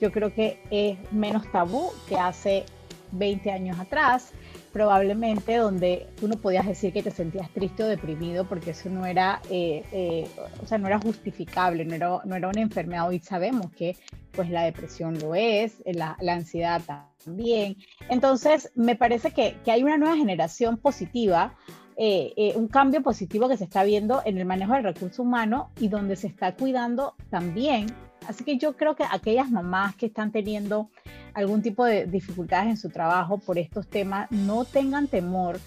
Yo 0.00 0.12
creo 0.12 0.32
que 0.32 0.60
es 0.70 0.98
menos 1.12 1.50
tabú 1.50 1.90
que 2.08 2.16
hace 2.16 2.64
20 3.12 3.50
años 3.50 3.78
atrás, 3.78 4.32
probablemente 4.78 5.56
donde 5.56 6.06
tú 6.20 6.28
no 6.28 6.36
podías 6.36 6.64
decir 6.64 6.92
que 6.92 7.02
te 7.02 7.10
sentías 7.10 7.50
triste 7.50 7.82
o 7.82 7.88
deprimido 7.88 8.44
porque 8.44 8.70
eso 8.70 8.88
no 8.88 9.06
era, 9.06 9.42
eh, 9.50 9.82
eh, 9.90 10.28
o 10.62 10.66
sea, 10.66 10.78
no 10.78 10.86
era 10.86 11.00
justificable, 11.00 11.84
no 11.84 11.96
era, 11.96 12.20
no 12.24 12.36
era 12.36 12.46
una 12.46 12.60
enfermedad. 12.60 13.08
Hoy 13.08 13.18
sabemos 13.18 13.72
que 13.72 13.96
pues 14.30 14.50
la 14.50 14.62
depresión 14.62 15.18
lo 15.18 15.34
es, 15.34 15.82
la, 15.84 16.16
la 16.20 16.34
ansiedad 16.34 16.80
también. 17.24 17.76
Entonces, 18.08 18.70
me 18.76 18.94
parece 18.94 19.32
que, 19.32 19.56
que 19.64 19.72
hay 19.72 19.82
una 19.82 19.98
nueva 19.98 20.16
generación 20.16 20.76
positiva 20.76 21.56
eh, 22.00 22.52
un 22.54 22.68
cambio 22.68 23.02
positivo 23.02 23.48
que 23.48 23.56
se 23.56 23.64
está 23.64 23.82
viendo 23.82 24.22
en 24.24 24.38
el 24.38 24.44
manejo 24.44 24.74
del 24.74 24.84
recurso 24.84 25.24
humano 25.24 25.72
y 25.80 25.88
donde 25.88 26.14
se 26.14 26.28
está 26.28 26.54
cuidando 26.54 27.16
también. 27.30 27.86
Así 28.26 28.44
que 28.44 28.58
yo 28.58 28.76
creo 28.76 28.96
que 28.96 29.04
aquellas 29.10 29.50
mamás 29.50 29.94
que 29.96 30.06
están 30.06 30.32
teniendo 30.32 30.90
algún 31.34 31.62
tipo 31.62 31.84
de 31.84 32.06
dificultades 32.06 32.70
en 32.70 32.76
su 32.76 32.90
trabajo 32.90 33.38
por 33.38 33.58
estos 33.58 33.86
temas, 33.88 34.30
no 34.30 34.64
tengan 34.64 35.06
temor 35.06 35.58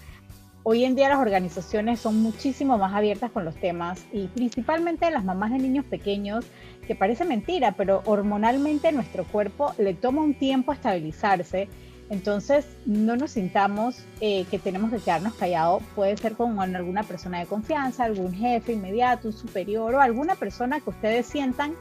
hoy 0.64 0.84
en 0.84 0.94
día 0.94 1.08
las 1.08 1.18
organizaciones 1.18 2.00
son 2.00 2.22
muchísimo 2.22 2.78
más 2.78 2.92
abiertas 2.94 3.30
con 3.30 3.44
los 3.44 3.56
temas 3.56 4.04
y 4.12 4.26
principalmente 4.28 5.10
las 5.10 5.24
mamás 5.24 5.50
de 5.50 5.58
niños 5.58 5.84
pequeños, 5.84 6.44
que 6.86 6.94
parece 6.94 7.24
mentira, 7.24 7.72
pero 7.72 8.02
hormonalmente 8.06 8.92
nuestro 8.92 9.24
cuerpo 9.24 9.74
le 9.78 9.94
toma 9.94 10.22
un 10.22 10.34
tiempo 10.34 10.72
estabilizarse. 10.72 11.68
Entonces, 12.10 12.66
no 12.84 13.16
nos 13.16 13.30
sintamos 13.30 14.04
eh, 14.20 14.44
que 14.50 14.58
tenemos 14.58 14.90
que 14.90 14.98
quedarnos 14.98 15.34
callados. 15.34 15.82
Puede 15.94 16.16
ser 16.18 16.34
con 16.34 16.58
alguna 16.60 17.04
persona 17.04 17.38
de 17.38 17.46
confianza, 17.46 18.04
algún 18.04 18.34
jefe 18.34 18.74
inmediato, 18.74 19.28
un 19.28 19.34
superior 19.34 19.94
o 19.94 20.00
alguna 20.00 20.34
persona 20.34 20.80
que 20.80 20.90
ustedes 20.90 21.26
sientan 21.26 21.74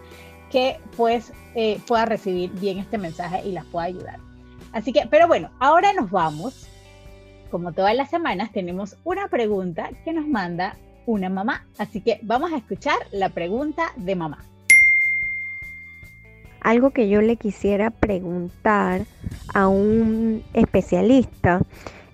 que 0.52 0.80
pues 0.96 1.34
eh, 1.56 1.80
pueda 1.88 2.06
recibir 2.06 2.52
bien 2.52 2.78
este 2.78 2.98
mensaje 2.98 3.42
y 3.46 3.52
las 3.52 3.66
pueda 3.66 3.86
ayudar. 3.86 4.20
Así 4.74 4.94
que, 4.94 5.08
pero 5.10 5.28
bueno, 5.28 5.50
ahora 5.60 5.94
nos 5.94 6.12
vamos 6.12 6.68
como 7.52 7.74
todas 7.74 7.96
las 7.96 8.10
semanas, 8.10 8.52
tenemos 8.52 8.96
una 9.04 9.28
pregunta 9.28 9.90
que 10.06 10.14
nos 10.14 10.26
manda 10.26 10.78
una 11.06 11.30
mamá. 11.30 11.66
Así 11.78 12.02
que 12.02 12.20
vamos 12.24 12.54
a 12.54 12.58
escuchar 12.58 12.96
la 13.12 13.30
pregunta 13.30 13.92
de 13.98 14.16
mamá. 14.16 14.44
Algo 16.62 16.92
que 16.92 17.10
yo 17.10 17.22
le 17.22 17.36
quisiera 17.36 17.90
preguntar 17.90 19.02
a 19.54 19.68
un 19.68 20.44
especialista 20.54 21.62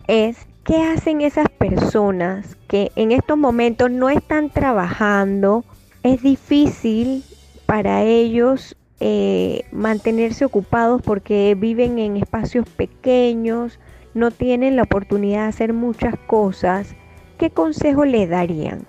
es 0.07 0.37
qué 0.63 0.83
hacen 0.83 1.21
esas 1.21 1.49
personas 1.49 2.57
que 2.67 2.91
en 2.95 3.11
estos 3.11 3.37
momentos 3.37 3.91
no 3.91 4.09
están 4.09 4.49
trabajando. 4.49 5.63
Es 6.01 6.23
difícil 6.23 7.23
para 7.67 8.01
ellos 8.01 8.75
eh, 8.99 9.65
mantenerse 9.71 10.45
ocupados 10.45 11.03
porque 11.03 11.53
viven 11.55 11.99
en 11.99 12.17
espacios 12.17 12.67
pequeños, 12.67 13.77
no 14.15 14.31
tienen 14.31 14.75
la 14.75 14.83
oportunidad 14.83 15.43
de 15.43 15.49
hacer 15.49 15.73
muchas 15.73 16.15
cosas, 16.25 16.95
¿qué 17.37 17.51
consejo 17.51 18.05
le 18.05 18.25
darían? 18.25 18.87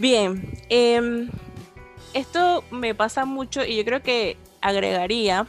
Bien, 0.00 0.50
em, 0.70 1.30
esto 2.14 2.64
me 2.72 2.94
pasa 2.94 3.26
mucho 3.26 3.64
y 3.64 3.76
yo 3.76 3.84
creo 3.84 4.02
que 4.02 4.38
agregaría 4.60 5.46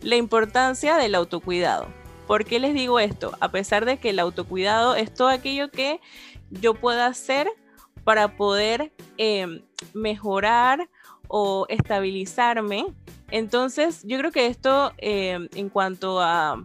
la 0.00 0.16
importancia 0.16 0.96
del 0.96 1.14
autocuidado. 1.14 1.86
¿Por 2.26 2.46
qué 2.46 2.58
les 2.58 2.72
digo 2.72 2.98
esto? 2.98 3.36
A 3.40 3.50
pesar 3.50 3.84
de 3.84 3.98
que 3.98 4.10
el 4.10 4.18
autocuidado 4.18 4.96
es 4.96 5.12
todo 5.12 5.28
aquello 5.28 5.70
que 5.70 6.00
yo 6.50 6.74
pueda 6.74 7.06
hacer 7.06 7.48
para 8.04 8.36
poder 8.36 8.92
em, 9.16 9.62
mejorar 9.94 10.88
o 11.28 11.66
estabilizarme. 11.68 12.86
Entonces, 13.30 14.02
yo 14.04 14.18
creo 14.18 14.32
que 14.32 14.46
esto 14.46 14.92
em, 14.98 15.48
en 15.54 15.68
cuanto 15.68 16.20
a 16.20 16.62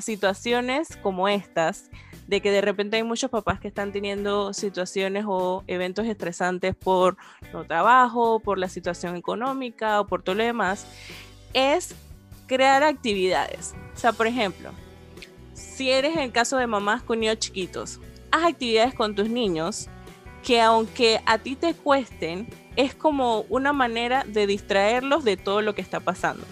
situaciones 0.00 0.96
como 1.02 1.28
estas, 1.28 1.90
de 2.26 2.40
que 2.40 2.50
de 2.50 2.60
repente 2.60 2.96
hay 2.96 3.02
muchos 3.02 3.30
papás 3.30 3.60
que 3.60 3.68
están 3.68 3.92
teniendo 3.92 4.52
situaciones 4.52 5.24
o 5.26 5.62
eventos 5.66 6.06
estresantes 6.06 6.74
por 6.74 7.16
no 7.52 7.64
trabajo, 7.64 8.40
por 8.40 8.58
la 8.58 8.68
situación 8.68 9.16
económica 9.16 10.00
o 10.00 10.06
por 10.06 10.22
todo 10.22 10.36
lo 10.36 10.44
demás, 10.44 10.86
es 11.52 11.94
crear 12.46 12.82
actividades. 12.82 13.74
O 13.94 13.98
sea, 13.98 14.12
por 14.12 14.26
ejemplo, 14.26 14.70
si 15.52 15.90
eres 15.90 16.16
el 16.16 16.32
caso 16.32 16.56
de 16.56 16.66
mamás 16.66 17.02
con 17.02 17.20
niños 17.20 17.38
chiquitos, 17.38 18.00
haz 18.30 18.44
actividades 18.44 18.94
con 18.94 19.14
tus 19.14 19.28
niños 19.28 19.88
que 20.44 20.60
aunque 20.60 21.20
a 21.26 21.38
ti 21.38 21.56
te 21.56 21.74
cuesten, 21.74 22.48
es 22.76 22.94
como 22.94 23.40
una 23.48 23.72
manera 23.72 24.24
de 24.26 24.46
distraerlos 24.46 25.24
de 25.24 25.36
todo 25.36 25.62
lo 25.62 25.74
que 25.74 25.82
está 25.82 26.00
pasando 26.00 26.44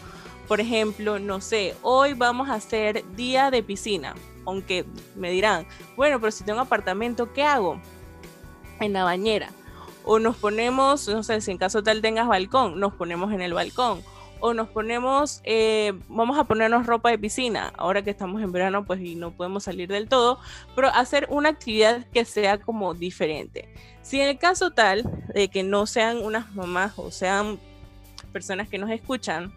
por 0.53 0.61
ejemplo, 0.61 1.19
no 1.19 1.41
sé, 1.41 1.75
hoy 1.81 2.13
vamos 2.13 2.51
a 2.51 2.57
hacer 2.57 3.05
día 3.17 3.51
de 3.51 3.63
piscina, 3.63 4.15
aunque 4.45 4.85
me 5.17 5.31
dirán, 5.31 5.67
bueno, 5.97 6.21
pero 6.21 6.31
si 6.31 6.45
tengo 6.45 6.61
apartamento, 6.61 7.33
¿qué 7.33 7.43
hago? 7.43 7.81
En 8.79 8.93
la 8.93 9.03
bañera. 9.03 9.49
O 10.05 10.19
nos 10.19 10.37
ponemos, 10.37 11.09
no 11.09 11.23
sé, 11.23 11.41
si 11.41 11.53
en 11.53 11.57
caso 11.57 11.83
tal 11.83 12.03
tengas 12.03 12.29
balcón, 12.29 12.79
nos 12.79 12.93
ponemos 12.93 13.33
en 13.33 13.41
el 13.41 13.55
balcón. 13.55 14.03
O 14.45 14.55
nos 14.55 14.69
ponemos, 14.69 15.41
eh, 15.45 15.93
vamos 16.09 16.37
a 16.37 16.43
ponernos 16.43 16.85
ropa 16.85 17.11
de 17.11 17.19
piscina, 17.19 17.73
ahora 17.77 18.03
que 18.03 18.11
estamos 18.11 18.43
en 18.43 18.51
verano, 18.51 18.85
pues 18.85 19.01
y 19.01 19.15
no 19.15 19.31
podemos 19.31 19.63
salir 19.63 19.89
del 19.89 20.09
todo, 20.09 20.41
pero 20.75 20.89
hacer 20.89 21.29
una 21.31 21.51
actividad 21.51 22.05
que 22.09 22.25
sea 22.25 22.59
como 22.59 22.93
diferente. 22.93 23.69
Si 24.03 24.21
en 24.21 24.29
el 24.29 24.39
caso 24.39 24.73
tal 24.73 25.05
de 25.33 25.47
que 25.47 25.63
no 25.63 25.87
sean 25.87 26.17
unas 26.17 26.53
mamás 26.57 26.95
o 26.97 27.13
sean 27.13 27.61
personas 28.33 28.69
que 28.69 28.79
nos 28.79 28.91
escuchan, 28.91 29.53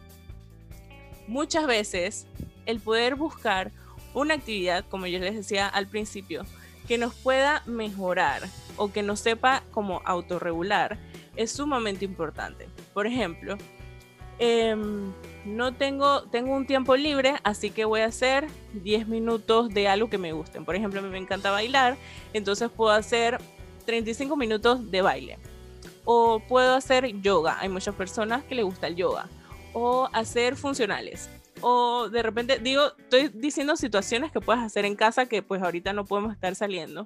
muchas 1.27 1.65
veces 1.65 2.27
el 2.67 2.79
poder 2.79 3.15
buscar 3.15 3.71
una 4.13 4.35
actividad, 4.35 4.85
como 4.87 5.07
yo 5.07 5.17
les 5.17 5.33
decía 5.33 5.67
al 5.67 5.87
principio, 5.87 6.45
que 6.87 6.99
nos 6.99 7.15
pueda 7.15 7.63
mejorar 7.65 8.43
o 8.77 8.91
que 8.91 9.01
nos 9.01 9.19
sepa 9.19 9.63
como 9.71 10.03
autorregular 10.05 10.99
es 11.35 11.51
sumamente 11.51 12.05
importante. 12.05 12.69
Por 12.93 13.07
ejemplo, 13.07 13.57
em, 14.39 15.11
no 15.45 15.73
tengo, 15.73 16.23
tengo 16.23 16.55
un 16.55 16.65
tiempo 16.65 16.95
libre, 16.95 17.35
así 17.43 17.69
que 17.69 17.85
voy 17.85 18.01
a 18.01 18.05
hacer 18.05 18.47
10 18.73 19.07
minutos 19.07 19.69
de 19.69 19.87
algo 19.87 20.09
que 20.09 20.17
me 20.17 20.33
gusten. 20.33 20.65
Por 20.65 20.75
ejemplo, 20.75 20.99
a 20.99 21.03
mí 21.03 21.09
me 21.09 21.17
encanta 21.17 21.51
bailar, 21.51 21.97
entonces 22.33 22.69
puedo 22.69 22.91
hacer 22.91 23.37
35 23.85 24.35
minutos 24.35 24.91
de 24.91 25.01
baile. 25.01 25.39
O 26.03 26.39
puedo 26.47 26.75
hacer 26.75 27.21
yoga. 27.21 27.57
Hay 27.59 27.69
muchas 27.69 27.95
personas 27.95 28.43
que 28.43 28.55
les 28.55 28.65
gusta 28.65 28.87
el 28.87 28.95
yoga 28.95 29.27
o 29.73 30.09
hacer 30.13 30.55
funcionales. 30.55 31.29
O 31.61 32.09
de 32.09 32.21
repente, 32.21 32.59
digo, 32.59 32.93
estoy 32.97 33.29
diciendo 33.29 33.75
situaciones 33.75 34.31
que 34.31 34.39
puedes 34.39 34.61
hacer 34.61 34.85
en 34.85 34.95
casa 34.95 35.25
que 35.25 35.41
pues 35.41 35.61
ahorita 35.61 35.93
no 35.93 36.05
podemos 36.05 36.33
estar 36.33 36.55
saliendo. 36.55 37.05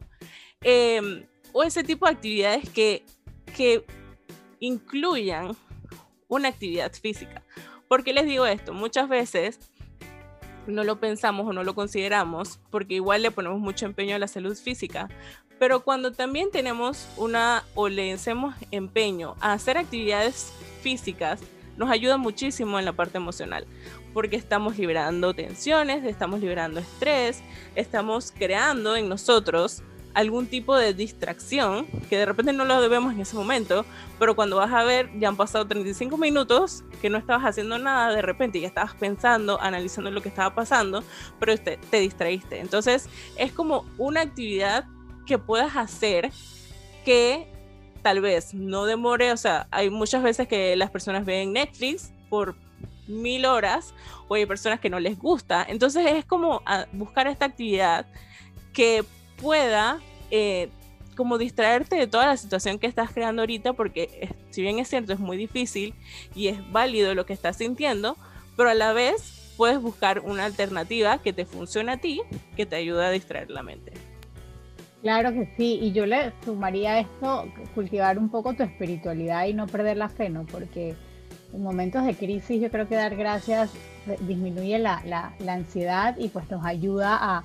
Em, 0.62 1.26
o 1.52 1.63
ese 1.63 1.84
tipo 1.84 2.06
de 2.06 2.12
actividades 2.12 2.70
que, 2.70 3.04
que 3.56 3.86
incluyan 4.60 5.56
una 6.30 6.48
actividad 6.48 6.94
física. 6.94 7.44
¿Por 7.89 8.06
qué 8.06 8.13
les 8.13 8.26
digo 8.26 8.46
esto? 8.46 8.74
Muchas 8.74 9.10
veces 9.10 9.60
no 10.68 10.84
lo 10.84 11.00
pensamos 11.00 11.48
o 11.48 11.54
no 11.54 11.63
lo 11.63 11.76
consideramos 11.76 12.60
porque 12.70 12.96
igual 12.96 13.24
le 13.24 13.32
ponemos 13.32 13.60
mucho 13.60 13.86
empeño 13.86 14.15
a 14.15 14.20
la 14.20 14.28
salud 14.28 14.56
física. 14.56 15.10
Pero 15.58 15.82
cuando 15.82 16.13
también 16.13 16.52
tenemos 16.52 17.10
una 17.18 17.65
o 17.76 17.89
le 17.89 18.13
hacemos 18.13 18.56
empeño 18.72 19.36
a 19.42 19.52
hacer 19.52 19.78
actividades 19.78 20.54
físicas, 20.82 21.42
nos 21.76 21.89
ayuda 21.89 22.18
muchísimo 22.18 22.78
en 22.78 22.86
la 22.86 22.94
parte 22.94 23.18
emocional, 23.18 23.65
porque 24.13 24.36
estamos 24.36 24.78
liberando 24.78 25.34
tensiones, 25.34 26.04
estamos 26.04 26.42
liberando 26.42 26.80
estrés, 26.80 27.42
estamos 27.76 28.32
creando 28.32 28.96
en 28.96 29.10
nosotros 29.10 29.82
algún 30.13 30.48
tipo 30.48 30.76
de 30.76 30.93
distracción 30.93 31.86
que 32.10 32.17
de 32.17 32.26
repente 32.26 32.54
no 32.54 32.65
lo 32.65 32.82
debemos 32.82 33.13
en 33.13 33.22
ese 33.22 33.36
momento, 33.36 33.86
pero 34.17 34.36
cuando 34.36 34.58
vas 34.58 34.72
a 34.74 34.84
ver, 34.84 35.10
ya 35.19 35.28
han 35.28 35.36
pasado 35.36 35.67
35 35.67 36.17
minutos 36.17 36.84
que 37.02 37.10
no 37.10 37.17
estabas 37.17 37.43
haciendo 37.43 37.78
nada, 37.78 38.13
de 38.13 38.22
repente 38.22 38.60
ya 38.60 38.67
estabas 38.67 38.95
pensando, 38.95 39.62
analizando 39.62 40.12
lo 40.12 40.22
que 40.22 40.30
estaba 40.30 40.54
pasando, 40.54 41.04
pero 41.39 41.58
te, 41.58 41.78
te 41.78 42.00
distraíste. 42.00 42.60
Entonces 42.60 43.10
es 43.38 43.52
como 43.52 43.86
una 43.98 44.22
actividad 44.22 44.86
que 45.26 45.38
puedas 45.38 45.76
hacer 45.76 46.32
que 47.06 47.48
tal 48.02 48.22
vez 48.22 48.54
no 48.54 48.86
demore, 48.86 49.32
o 49.32 49.38
sea, 49.38 49.67
hay 49.72 49.89
muchas 49.89 50.24
veces 50.24 50.48
que 50.48 50.76
las 50.76 50.89
personas 50.89 51.26
ven 51.26 51.54
Netflix 51.54 52.12
por 52.30 52.56
mil 53.08 53.45
horas 53.45 53.93
o 54.28 54.36
hay 54.36 54.45
personas 54.45 54.80
que 54.80 54.89
no 54.89 55.00
les 55.00 55.17
gusta. 55.17 55.65
Entonces 55.67 56.06
es 56.08 56.26
como 56.26 56.62
buscar 56.93 57.28
esta 57.28 57.45
actividad 57.45 58.06
que 58.74 59.04
pueda 59.41 59.99
eh, 60.32 60.69
como 61.15 61.38
distraerte 61.38 61.95
de 61.97 62.08
toda 62.08 62.28
la 62.28 62.38
situación 62.38 62.80
que 62.80 62.88
estás 62.88 63.12
creando 63.12 63.41
ahorita, 63.41 63.73
porque 63.73 64.30
si 64.52 64.62
bien 64.62 64.80
es 64.80 64.88
cierto, 64.88 65.13
es 65.13 65.19
muy 65.19 65.38
difícil 65.38 65.93
y 66.36 66.47
es 66.47 66.71
válido 66.71 67.13
lo 67.13 67.25
que 67.25 67.34
estás 67.34 67.58
sintiendo, 67.58 68.15
pero 68.56 68.69
a 68.69 68.73
la 68.73 68.93
vez 68.93 69.54
puedes 69.58 69.82
buscar 69.82 70.21
una 70.21 70.45
alternativa 70.45 71.17
que 71.17 71.34
te 71.34 71.45
funcione 71.45 71.91
a 71.91 71.97
ti, 71.97 72.21
que 72.56 72.65
te 72.65 72.78
ayude 72.78 73.06
a 73.06 73.10
distraer 73.12 73.49
la 73.49 73.63
mente. 73.63 73.91
Claro 75.02 75.34
que 75.34 75.54
sí, 75.58 75.80
y 75.82 75.91
yo 75.91 76.06
le 76.06 76.34
sumaría 76.43 76.93
a 76.93 76.99
esto 77.02 77.45
cultivar 77.75 78.17
un 78.17 78.30
poco 78.30 78.54
tu 78.54 78.63
espiritualidad 78.63 79.45
y 79.45 79.54
no 79.54 79.67
perder 79.67 79.97
la 79.97 80.10
fe, 80.10 80.30
¿no? 80.30 80.45
Porque 80.45 80.95
en 81.54 81.63
momentos 81.63 82.06
de 82.06 82.15
crisis 82.15 82.62
yo 82.62 82.69
creo 82.69 82.88
que 82.88 82.95
dar 82.95 83.15
gracias 83.15 83.71
disminuye 84.21 84.80
la, 84.80 85.02
la, 85.06 85.54
ansiedad 85.54 86.15
y 86.17 86.30
pues 86.30 86.49
nos 86.49 86.65
ayuda 86.65 87.17
a, 87.19 87.43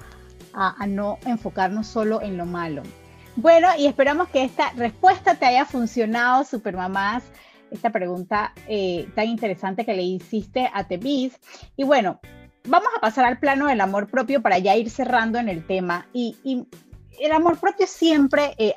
a, 0.55 0.87
no 0.87 1.19
enfocarnos 1.27 1.87
solo 1.87 2.23
en 2.23 2.37
lo 2.37 2.47
malo. 2.47 2.83
Bueno, 3.37 3.69
y 3.77 3.87
esperamos 3.87 4.29
que 4.29 4.45
esta 4.45 4.71
respuesta 4.73 5.35
te 5.35 5.47
haya 5.47 5.65
funcionado, 5.65 6.45
Supermamás, 6.45 7.25
esta 7.71 7.91
pregunta 7.91 8.53
eh, 8.69 9.09
tan 9.17 9.27
interesante 9.27 9.85
que 9.85 9.95
le 9.95 10.03
hiciste 10.03 10.71
a 10.73 10.85
Tevis. 10.85 11.39
Y 11.77 11.85
bueno, 11.85 12.21
vamos 12.69 12.89
a 12.97 13.01
pasar 13.01 13.25
al 13.25 13.39
plano 13.39 13.67
del 13.67 13.81
amor 13.81 14.09
propio 14.09 14.41
para 14.41 14.59
ya 14.59 14.77
ir 14.77 14.89
cerrando 14.91 15.39
en 15.39 15.49
el 15.49 15.67
tema. 15.67 16.07
Y, 16.13 16.37
y 16.45 16.67
el 17.21 17.33
amor 17.33 17.59
propio 17.59 17.87
siempre 17.87 18.55
eh, 18.59 18.73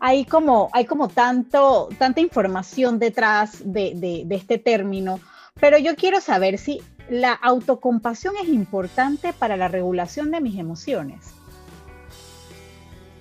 hay 0.00 0.24
como, 0.24 0.68
hay 0.72 0.84
como 0.84 1.08
tanto, 1.08 1.88
tanta 1.98 2.20
información 2.20 2.98
detrás 2.98 3.62
de, 3.64 4.26
este 4.30 4.58
término, 4.58 5.20
pero 5.60 5.78
yo 5.78 5.94
quiero 5.96 6.20
saber 6.20 6.58
si 6.58 6.82
la 7.12 7.34
autocompasión 7.34 8.36
es 8.42 8.48
importante 8.48 9.34
para 9.34 9.58
la 9.58 9.68
regulación 9.68 10.30
de 10.30 10.40
mis 10.40 10.58
emociones. 10.58 11.34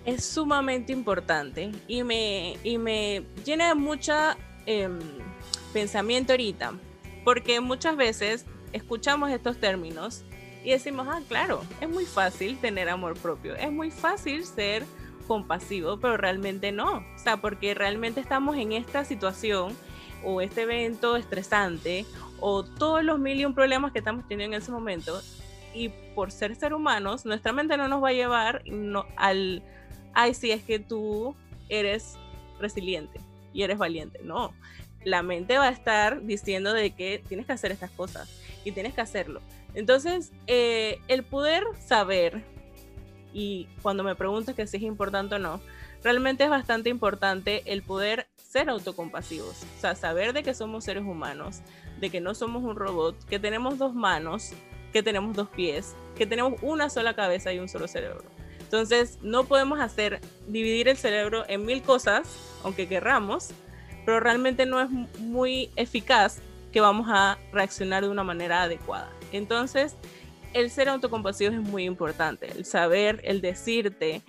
es 0.06 0.24
sumamente 0.24 0.94
importante 0.94 1.74
y 1.90 2.02
me, 2.04 2.56
y 2.64 2.78
me 2.78 3.26
llena 3.44 3.68
de 3.68 3.76
mucha 3.76 4.38
em, 4.66 4.98
pensamiento 5.74 6.32
ahorita, 6.32 6.72
porque 7.26 7.60
muchas 7.60 7.98
veces 7.98 8.46
escuchamos 8.72 9.30
estos 9.30 9.58
términos 9.58 10.24
y 10.64 10.70
decimos, 10.70 11.08
ah, 11.12 11.20
claro, 11.28 11.62
es 11.82 11.90
muy 11.90 12.06
fácil 12.06 12.58
tener 12.60 12.88
amor 12.88 13.18
propio, 13.18 13.58
es 13.58 13.74
muy 13.74 13.92
fácil 13.92 14.46
ser 14.46 14.86
compasivo, 15.28 16.00
pero 16.00 16.16
realmente 16.16 16.72
no, 16.72 17.00
o 17.00 17.18
sea, 17.22 17.42
porque 17.42 17.74
realmente 17.74 18.22
estamos 18.22 18.56
en 18.56 18.72
esta 18.72 19.04
situación 19.04 19.76
o 20.24 20.40
este 20.40 20.62
evento 20.62 21.18
estresante 21.18 22.06
o 22.42 22.64
todos 22.64 23.04
los 23.04 23.20
mil 23.20 23.40
y 23.40 23.46
un 23.46 23.54
problemas 23.54 23.94
que 23.94 24.00
estamos 24.00 24.28
teniendo 24.28 24.58
en 24.58 24.62
ese 24.62 24.72
momento 24.72 25.22
y 25.74 25.90
por 26.16 26.32
ser 26.32 26.56
ser 26.56 26.74
humanos, 26.74 27.26
nuestra 27.26 27.54
mente 27.54 27.78
no 27.78 27.88
nos 27.88 28.04
va 28.04 28.10
a 28.10 28.14
llevar 28.14 28.64
no, 28.66 29.06
al, 29.16 29.64
ay, 30.14 30.34
sí, 30.34 30.52
es 30.52 30.64
que 30.64 30.80
tú 30.80 31.36
eres 31.70 32.18
resiliente 32.60 33.20
y 33.54 33.64
eres 33.64 33.78
valiente. 33.78 34.20
No, 34.24 34.54
la 35.04 35.24
mente 35.24 35.58
va 35.58 35.68
a 35.68 35.72
estar 35.72 36.24
diciendo 36.24 36.74
de 36.74 36.92
que 36.92 37.24
tienes 37.28 37.46
que 37.46 37.54
hacer 37.54 37.72
estas 37.72 37.92
cosas 37.92 38.30
y 38.66 38.72
tienes 38.72 38.94
que 38.94 39.02
hacerlo. 39.02 39.42
Entonces, 39.74 40.34
eh, 40.48 41.00
el 41.08 41.24
poder 41.24 41.64
saber, 41.80 42.44
y 43.34 43.68
cuando 43.82 44.04
me 44.04 44.16
preguntas 44.16 44.56
que 44.56 44.68
si 44.68 44.78
es 44.78 44.84
importante 44.84 45.36
o 45.36 45.40
no, 45.40 45.62
realmente 46.04 46.44
es 46.44 46.50
bastante 46.50 46.90
importante 46.90 47.64
el 47.66 47.82
poder 47.84 48.28
ser 48.38 48.70
autocompasivos, 48.70 49.64
o 49.78 49.82
sea, 49.82 49.96
saber 49.96 50.34
de 50.34 50.44
que 50.44 50.54
somos 50.54 50.84
seres 50.84 51.04
humanos, 51.04 51.62
de 52.00 52.10
que 52.10 52.20
no 52.20 52.36
somos 52.36 52.64
un 52.64 52.76
robot, 52.76 53.16
que 53.26 53.40
tenemos 53.40 53.78
dos 53.78 53.94
manos, 53.94 54.52
que 54.92 55.04
tenemos 55.04 55.36
dos 55.36 55.50
pies, 55.50 55.96
que 56.18 56.26
tenemos 56.26 56.62
una 56.62 56.90
sola 56.90 57.16
cabeza 57.16 57.54
y 57.54 57.60
un 57.60 57.70
solo 57.70 57.88
cerebro. 57.88 58.24
Entonces, 58.60 59.20
no 59.22 59.46
podemos 59.46 59.80
hacer 59.80 60.20
dividir 60.48 60.88
el 60.88 60.98
cerebro 60.98 61.44
en 61.48 61.66
mil 61.66 61.82
cosas, 61.82 62.28
aunque 62.64 62.88
querramos, 62.88 63.52
pero 64.06 64.20
realmente 64.20 64.66
no 64.66 64.82
es 64.82 64.90
muy 65.20 65.72
eficaz 65.76 66.42
que 66.72 66.82
vamos 66.82 67.08
a 67.10 67.38
reaccionar 67.52 68.04
de 68.04 68.10
una 68.10 68.24
manera 68.24 68.64
adecuada. 68.64 69.10
Entonces, 69.32 69.96
el 70.54 70.70
ser 70.72 70.90
autocompasivo 70.90 71.52
es 71.52 71.60
muy 71.62 71.84
importante, 71.86 72.48
el 72.52 72.66
saber, 72.66 73.22
el 73.24 73.42
decirte 73.42 74.22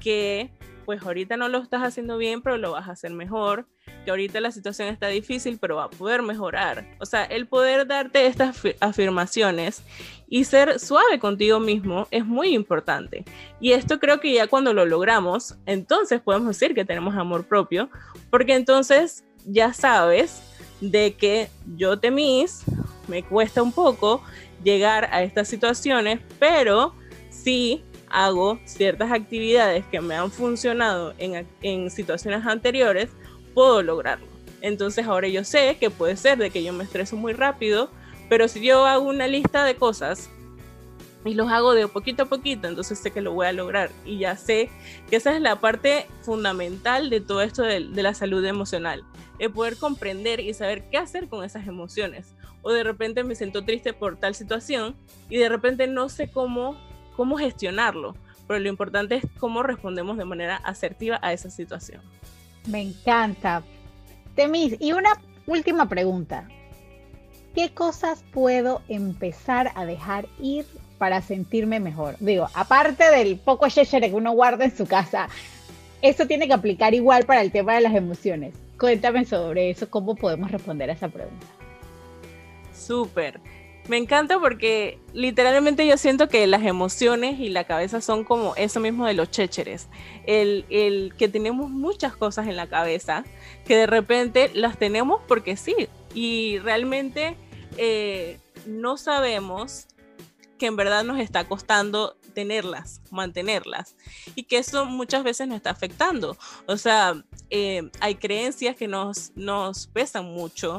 que 0.00 0.50
pues 0.88 1.02
ahorita 1.02 1.36
no 1.36 1.48
lo 1.48 1.58
estás 1.58 1.82
haciendo 1.82 2.16
bien, 2.16 2.40
pero 2.40 2.56
lo 2.56 2.72
vas 2.72 2.88
a 2.88 2.92
hacer 2.92 3.10
mejor, 3.10 3.66
que 4.06 4.10
ahorita 4.10 4.40
la 4.40 4.50
situación 4.50 4.88
está 4.88 5.08
difícil, 5.08 5.58
pero 5.60 5.76
va 5.76 5.84
a 5.84 5.90
poder 5.90 6.22
mejorar. 6.22 6.96
O 6.98 7.04
sea, 7.04 7.24
el 7.24 7.46
poder 7.46 7.86
darte 7.86 8.24
estas 8.24 8.56
afirmaciones 8.80 9.82
y 10.30 10.44
ser 10.44 10.80
suave 10.80 11.18
contigo 11.18 11.60
mismo 11.60 12.08
es 12.10 12.24
muy 12.24 12.54
importante. 12.54 13.26
Y 13.60 13.72
esto 13.72 14.00
creo 14.00 14.18
que 14.18 14.32
ya 14.32 14.46
cuando 14.46 14.72
lo 14.72 14.86
logramos, 14.86 15.58
entonces 15.66 16.22
podemos 16.22 16.48
decir 16.48 16.74
que 16.74 16.86
tenemos 16.86 17.14
amor 17.16 17.46
propio, 17.46 17.90
porque 18.30 18.54
entonces 18.54 19.24
ya 19.44 19.74
sabes 19.74 20.42
de 20.80 21.16
que 21.16 21.50
yo 21.76 21.98
temis, 21.98 22.64
me 23.08 23.22
cuesta 23.22 23.62
un 23.62 23.72
poco 23.72 24.22
llegar 24.64 25.10
a 25.12 25.22
estas 25.22 25.48
situaciones, 25.48 26.20
pero 26.38 26.94
sí 27.28 27.84
hago 28.10 28.58
ciertas 28.64 29.12
actividades 29.12 29.84
que 29.86 30.00
me 30.00 30.14
han 30.14 30.30
funcionado 30.30 31.14
en, 31.18 31.46
en 31.62 31.90
situaciones 31.90 32.46
anteriores, 32.46 33.10
puedo 33.54 33.82
lograrlo. 33.82 34.26
Entonces 34.60 35.06
ahora 35.06 35.28
yo 35.28 35.44
sé 35.44 35.76
que 35.78 35.90
puede 35.90 36.16
ser 36.16 36.38
de 36.38 36.50
que 36.50 36.62
yo 36.62 36.72
me 36.72 36.84
estreso 36.84 37.16
muy 37.16 37.32
rápido, 37.32 37.90
pero 38.28 38.48
si 38.48 38.60
yo 38.60 38.86
hago 38.86 39.08
una 39.08 39.26
lista 39.26 39.64
de 39.64 39.76
cosas 39.76 40.30
y 41.24 41.34
los 41.34 41.50
hago 41.50 41.74
de 41.74 41.88
poquito 41.88 42.24
a 42.24 42.26
poquito, 42.26 42.68
entonces 42.68 42.98
sé 42.98 43.10
que 43.10 43.20
lo 43.20 43.32
voy 43.32 43.46
a 43.46 43.52
lograr 43.52 43.90
y 44.04 44.18
ya 44.18 44.36
sé 44.36 44.70
que 45.08 45.16
esa 45.16 45.34
es 45.34 45.40
la 45.40 45.60
parte 45.60 46.06
fundamental 46.22 47.10
de 47.10 47.20
todo 47.20 47.42
esto 47.42 47.62
de, 47.62 47.88
de 47.88 48.02
la 48.02 48.14
salud 48.14 48.44
emocional, 48.44 49.04
el 49.38 49.52
poder 49.52 49.76
comprender 49.76 50.40
y 50.40 50.54
saber 50.54 50.88
qué 50.90 50.98
hacer 50.98 51.28
con 51.28 51.44
esas 51.44 51.66
emociones. 51.66 52.34
O 52.62 52.72
de 52.72 52.82
repente 52.82 53.22
me 53.22 53.36
siento 53.36 53.64
triste 53.64 53.92
por 53.92 54.16
tal 54.16 54.34
situación 54.34 54.96
y 55.30 55.36
de 55.38 55.48
repente 55.48 55.86
no 55.86 56.08
sé 56.08 56.30
cómo 56.30 56.76
cómo 57.18 57.36
gestionarlo, 57.36 58.14
pero 58.46 58.60
lo 58.60 58.68
importante 58.68 59.16
es 59.16 59.24
cómo 59.40 59.64
respondemos 59.64 60.16
de 60.16 60.24
manera 60.24 60.54
asertiva 60.58 61.18
a 61.20 61.32
esa 61.32 61.50
situación. 61.50 62.00
Me 62.68 62.80
encanta. 62.80 63.64
Temis, 64.36 64.76
y 64.78 64.92
una 64.92 65.10
última 65.48 65.88
pregunta. 65.88 66.46
¿Qué 67.56 67.74
cosas 67.74 68.22
puedo 68.32 68.82
empezar 68.86 69.72
a 69.74 69.84
dejar 69.84 70.28
ir 70.38 70.64
para 70.96 71.20
sentirme 71.20 71.80
mejor? 71.80 72.14
Digo, 72.20 72.46
aparte 72.54 73.10
del 73.10 73.36
poco 73.36 73.66
yeshere 73.66 74.10
que 74.10 74.14
uno 74.14 74.30
guarda 74.30 74.64
en 74.64 74.76
su 74.76 74.86
casa, 74.86 75.28
eso 76.00 76.24
tiene 76.28 76.46
que 76.46 76.54
aplicar 76.54 76.94
igual 76.94 77.26
para 77.26 77.40
el 77.40 77.50
tema 77.50 77.74
de 77.74 77.80
las 77.80 77.96
emociones. 77.96 78.54
Cuéntame 78.78 79.24
sobre 79.24 79.70
eso, 79.70 79.90
cómo 79.90 80.14
podemos 80.14 80.52
responder 80.52 80.88
a 80.88 80.92
esa 80.92 81.08
pregunta. 81.08 81.48
Súper. 82.72 83.40
Me 83.88 83.96
encanta 83.96 84.38
porque 84.38 84.98
literalmente 85.14 85.86
yo 85.86 85.96
siento 85.96 86.28
que 86.28 86.46
las 86.46 86.62
emociones 86.62 87.40
y 87.40 87.48
la 87.48 87.64
cabeza 87.64 88.02
son 88.02 88.22
como 88.22 88.54
eso 88.56 88.80
mismo 88.80 89.06
de 89.06 89.14
los 89.14 89.30
chécheres. 89.30 89.88
El, 90.26 90.66
el, 90.68 91.14
que 91.16 91.28
tenemos 91.28 91.70
muchas 91.70 92.14
cosas 92.14 92.46
en 92.48 92.56
la 92.56 92.68
cabeza 92.68 93.24
que 93.64 93.76
de 93.76 93.86
repente 93.86 94.50
las 94.52 94.78
tenemos 94.78 95.22
porque 95.26 95.56
sí. 95.56 95.74
Y 96.14 96.58
realmente 96.58 97.36
eh, 97.78 98.38
no 98.66 98.98
sabemos 98.98 99.86
que 100.58 100.66
en 100.66 100.76
verdad 100.76 101.04
nos 101.04 101.18
está 101.18 101.44
costando 101.44 102.16
tenerlas, 102.38 103.00
mantenerlas, 103.10 103.96
y 104.36 104.44
que 104.44 104.58
eso 104.58 104.84
muchas 104.84 105.24
veces 105.24 105.48
nos 105.48 105.56
está 105.56 105.70
afectando. 105.70 106.38
O 106.66 106.76
sea, 106.76 107.20
eh, 107.50 107.90
hay 107.98 108.14
creencias 108.14 108.76
que 108.76 108.86
nos, 108.86 109.32
nos 109.34 109.88
pesan 109.88 110.26
mucho, 110.26 110.78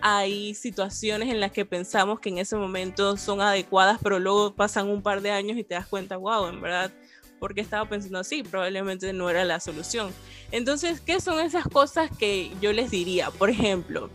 hay 0.00 0.52
situaciones 0.54 1.28
en 1.28 1.38
las 1.38 1.52
que 1.52 1.64
pensamos 1.64 2.18
que 2.18 2.30
en 2.30 2.38
ese 2.38 2.56
momento 2.56 3.16
son 3.16 3.40
adecuadas, 3.40 4.00
pero 4.02 4.18
luego 4.18 4.52
pasan 4.56 4.88
un 4.88 5.00
par 5.00 5.20
de 5.20 5.30
años 5.30 5.56
y 5.56 5.62
te 5.62 5.74
das 5.74 5.86
cuenta, 5.86 6.16
wow, 6.16 6.48
en 6.48 6.60
verdad, 6.60 6.90
porque 7.38 7.60
estaba 7.60 7.88
pensando 7.88 8.18
así, 8.18 8.42
probablemente 8.42 9.12
no 9.12 9.30
era 9.30 9.44
la 9.44 9.60
solución. 9.60 10.12
Entonces, 10.50 11.00
¿qué 11.00 11.20
son 11.20 11.38
esas 11.38 11.68
cosas 11.68 12.10
que 12.18 12.50
yo 12.60 12.72
les 12.72 12.90
diría? 12.90 13.30
Por 13.30 13.48
ejemplo, 13.48 14.10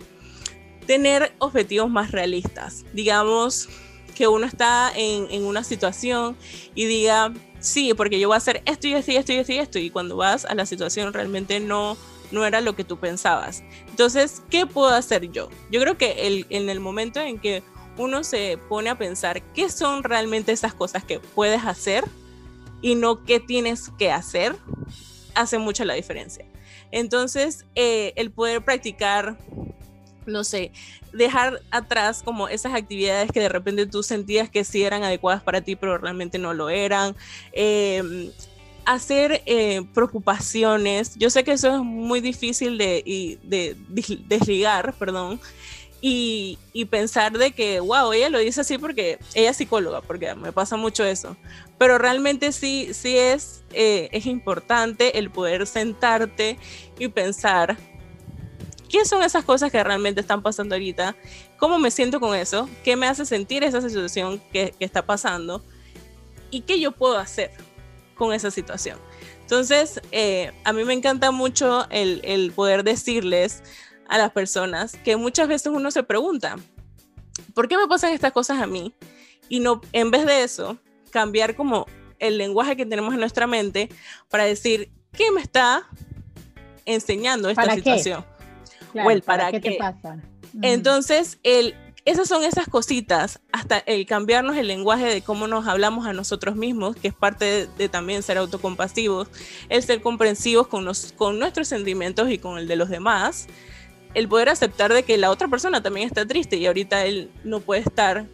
tener 0.88 1.32
objetivos 1.38 1.90
más 1.90 2.12
realistas. 2.12 2.84
Digamos 2.92 3.70
que 4.22 4.28
uno 4.28 4.46
está 4.46 4.92
en, 4.96 5.32
en 5.32 5.46
una 5.46 5.64
situación 5.64 6.38
y 6.76 6.86
diga, 6.86 7.34
sí, 7.60 7.96
porque 7.96 8.20
yo 8.20 8.28
voy 8.28 8.36
a 8.36 8.38
hacer 8.38 8.62
esto 8.68 8.88
y 8.88 8.94
esto 8.94 9.12
y 9.12 9.16
esto 9.16 9.34
y 9.34 9.38
esto 9.38 9.52
y 9.52 9.58
esto, 9.58 9.80
y 9.80 9.90
cuando 9.90 10.16
vas 10.16 10.46
a 10.46 10.54
la 10.54 10.68
situación 10.68 11.12
realmente 11.12 11.60
no 11.60 11.98
no 12.32 12.46
era 12.46 12.62
lo 12.62 12.76
que 12.76 12.84
tú 12.84 12.98
pensabas. 12.98 13.64
Entonces, 13.90 14.44
¿qué 14.52 14.68
puedo 14.68 14.90
hacer 14.90 15.32
yo? 15.32 15.50
Yo 15.72 15.82
creo 15.82 15.98
que 15.98 16.28
el, 16.28 16.46
en 16.52 16.70
el 16.70 16.80
momento 16.80 17.20
en 17.20 17.40
que 17.40 17.64
uno 17.98 18.24
se 18.24 18.60
pone 18.70 18.92
a 18.92 18.98
pensar 19.00 19.42
qué 19.54 19.70
son 19.70 20.04
realmente 20.04 20.52
esas 20.52 20.76
cosas 20.76 21.04
que 21.04 21.20
puedes 21.20 21.66
hacer 21.66 22.06
y 22.84 22.94
no 22.94 23.24
qué 23.26 23.40
tienes 23.40 23.90
que 23.98 24.12
hacer, 24.12 24.56
hace 25.34 25.58
mucha 25.58 25.84
la 25.84 25.96
diferencia. 25.96 26.46
Entonces, 26.92 27.66
eh, 27.74 28.14
el 28.18 28.30
poder 28.30 28.64
practicar, 28.64 29.40
no 30.26 30.44
sé, 30.44 30.72
dejar 31.14 31.62
atrás 31.72 32.22
como 32.24 32.48
esas 32.48 32.74
actividades 32.74 33.32
que 33.32 33.40
de 33.40 33.50
repente 33.50 33.86
tú 33.86 34.04
sentías 34.04 34.50
que 34.50 34.64
sí 34.64 34.84
eran 34.84 35.04
adecuadas 35.04 35.44
para 35.44 35.62
ti, 35.62 35.76
pero 35.76 35.98
realmente 35.98 36.38
no 36.38 36.54
lo 36.54 36.70
eran. 36.70 37.16
Eh, 37.54 38.32
hacer 38.86 39.44
preocupaciones. 39.94 41.16
Yo 41.16 41.30
sé 41.30 41.44
que 41.44 41.52
eso 41.52 41.76
es 41.76 41.82
muy 41.82 42.20
difícil 42.20 42.78
de, 42.78 43.38
de, 43.44 43.78
desligar, 44.28 44.94
perdón, 44.94 45.40
y, 46.02 46.58
y, 46.74 46.86
pensar 46.86 47.38
de 47.38 47.52
que, 47.52 47.80
wow, 47.80 48.12
ella 48.12 48.30
lo 48.30 48.40
dice 48.40 48.62
así 48.62 48.80
porque 48.80 49.20
ella 49.36 49.52
es 49.52 49.58
psicóloga, 49.58 50.02
porque 50.02 50.34
me 50.34 50.52
pasa 50.52 50.76
mucho 50.76 51.06
eso. 51.06 51.38
Pero 51.78 52.00
realmente 52.00 52.52
sí, 52.52 52.90
sí 52.94 53.18
es, 53.18 53.64
eh, 53.72 54.10
es 54.12 54.26
importante 54.26 55.20
el 55.20 55.30
poder 55.30 55.68
sentarte 55.68 56.58
y 56.98 57.08
pensar 57.08 57.78
qué 58.92 59.06
son 59.06 59.24
esas 59.24 59.46
cosas 59.46 59.72
que 59.72 59.84
realmente 59.84 60.20
están 60.22 60.42
pasando 60.42 60.76
ahorita, 60.76 61.16
cómo 61.58 61.80
me 61.80 61.90
siento 61.92 62.20
con 62.20 62.36
eso, 62.36 62.70
qué 62.84 62.96
me 62.96 63.08
hace 63.08 63.26
sentir 63.26 63.64
esa 63.64 63.82
situación 63.82 64.42
que, 64.52 64.76
que 64.78 64.86
está 64.86 65.06
pasando 65.06 65.64
y 66.52 66.62
qué 66.62 66.80
yo 66.80 66.92
puedo 66.92 67.18
hacer 67.18 67.52
con 68.16 68.34
esa 68.34 68.52
situación. 68.52 69.00
Entonces, 69.40 70.02
eh, 70.12 70.52
a 70.64 70.74
mí 70.74 70.84
me 70.84 70.94
encanta 70.94 71.32
mucho 71.32 71.88
el, 71.90 72.22
el, 72.24 72.52
poder 72.52 72.84
decirles 72.84 73.64
a 74.08 74.18
las 74.18 74.32
personas 74.32 74.98
que 75.04 75.16
muchas 75.16 75.48
veces 75.48 75.72
uno 75.74 75.90
se 75.90 76.04
pregunta, 76.04 76.58
¿por 77.54 77.68
qué 77.68 77.78
me 77.78 77.88
pasan 77.88 78.12
estas 78.12 78.34
cosas 78.34 78.62
a 78.62 78.68
mí? 78.68 78.94
Y 79.50 79.60
no, 79.60 79.82
en 79.94 80.12
vez 80.12 80.26
de 80.26 80.44
eso, 80.44 80.78
cambiar 81.12 81.56
como 81.56 81.86
el 82.20 82.38
lenguaje 82.38 82.76
que 82.76 82.86
tenemos 82.86 83.14
en 83.14 83.20
nuestra 83.20 83.48
mente 83.48 83.90
para 84.30 84.44
decir, 84.44 84.92
¿qué 85.14 85.32
me 85.32 85.42
está 85.42 85.88
enseñando 86.86 87.50
esta 87.50 87.74
situación? 87.74 88.26
O 88.94 89.12
el 89.12 89.22
para, 89.22 89.52
qué. 89.52 89.60
Te 89.60 89.78
pasa? 89.78 90.18
Entonces, 90.62 91.40
el 91.44 91.76
esas 92.04 92.28
son 92.28 92.44
esas 92.44 92.68
cositas, 92.68 93.40
hasta 93.52 93.78
el 93.78 94.08
cambiarnos 94.08 94.58
el 94.58 94.68
lenguaje 94.68 95.06
de 95.06 95.22
cómo 95.22 95.48
nos 95.48 95.68
hablamos 95.68 96.08
a 96.08 96.14
nosotros 96.14 96.56
mismos, 96.56 96.96
que 96.96 97.10
es 97.10 97.14
parte 97.14 97.68
de, 97.78 97.90
también 97.90 98.24
ser 98.24 98.40
autocompasivos, 98.40 99.28
el 99.70 99.84
ser 99.84 100.02
comprensivos 100.02 100.68
con, 100.68 100.90
con 101.16 101.38
nuestros 101.38 101.68
sentimientos 101.68 102.32
y 102.32 102.40
con 102.40 102.58
el 102.58 102.68
de 102.68 102.76
los 102.76 102.90
demás, 102.90 103.48
el 104.16 104.28
poder 104.28 104.50
aceptar 104.50 104.92
de 104.92 105.04
que 105.04 105.18
la 105.18 105.30
otra 105.30 105.48
persona 105.48 105.84
también 105.84 106.08
está 106.08 106.26
triste 106.26 106.58
y 106.58 106.66
ahorita 106.66 107.06
él 107.06 107.30
no 107.44 107.60
puede 107.60 107.82
estar 107.82 108.26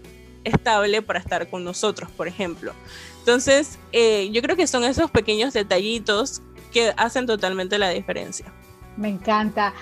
estable 0.45 1.01
para 1.01 1.19
estar 1.19 1.49
con 1.49 1.65
nosotros, 1.65 2.09
por 2.11 2.29
ejemplo. 2.29 2.73
Entonces, 3.19 3.77
eh, 3.91 4.29
yo 4.31 4.41
creo 4.41 4.55
que 4.55 4.65
son 4.65 4.85
esos 4.85 5.11
pequeños 5.11 5.53
detallitos 5.53 6.41
que 6.71 6.93
hacen 6.95 7.25
totalmente 7.25 7.77
la 7.77 7.89
diferencia. 7.89 8.53
Me 8.95 9.09
encanta. 9.09 9.73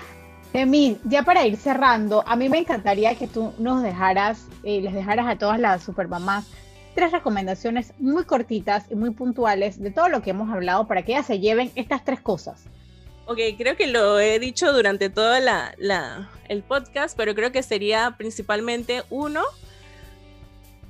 Emi, 0.55 0.97
ya 1.03 1.23
para 1.23 1.45
ir 1.45 1.57
cerrando, 1.57 2.23
a 2.25 2.37
mí 2.37 2.47
me 2.47 2.57
encantaría 2.57 3.15
que 3.15 3.27
tú 3.27 3.53
nos 3.57 3.83
dejaras, 3.83 4.47
eh, 4.63 4.79
les 4.79 4.93
dejaras 4.93 5.27
a 5.27 5.37
todas 5.37 5.59
las 5.59 5.83
supermamás 5.83 6.45
tres 6.95 7.11
recomendaciones 7.11 7.91
muy 7.99 8.23
cortitas 8.23 8.85
y 8.89 8.95
muy 8.95 9.11
puntuales 9.11 9.81
de 9.81 9.91
todo 9.91 10.07
lo 10.07 10.21
que 10.21 10.29
hemos 10.29 10.49
hablado 10.49 10.87
para 10.87 11.01
que 11.01 11.11
ellas 11.11 11.25
se 11.25 11.39
lleven 11.39 11.71
estas 11.75 12.05
tres 12.05 12.21
cosas. 12.21 12.63
Ok, 13.25 13.39
creo 13.57 13.75
que 13.75 13.87
lo 13.87 14.17
he 14.17 14.39
dicho 14.39 14.71
durante 14.71 15.09
todo 15.09 15.37
la, 15.41 15.75
el 16.47 16.63
podcast, 16.63 17.17
pero 17.17 17.35
creo 17.35 17.51
que 17.51 17.61
sería 17.61 18.15
principalmente 18.17 19.03
uno, 19.09 19.41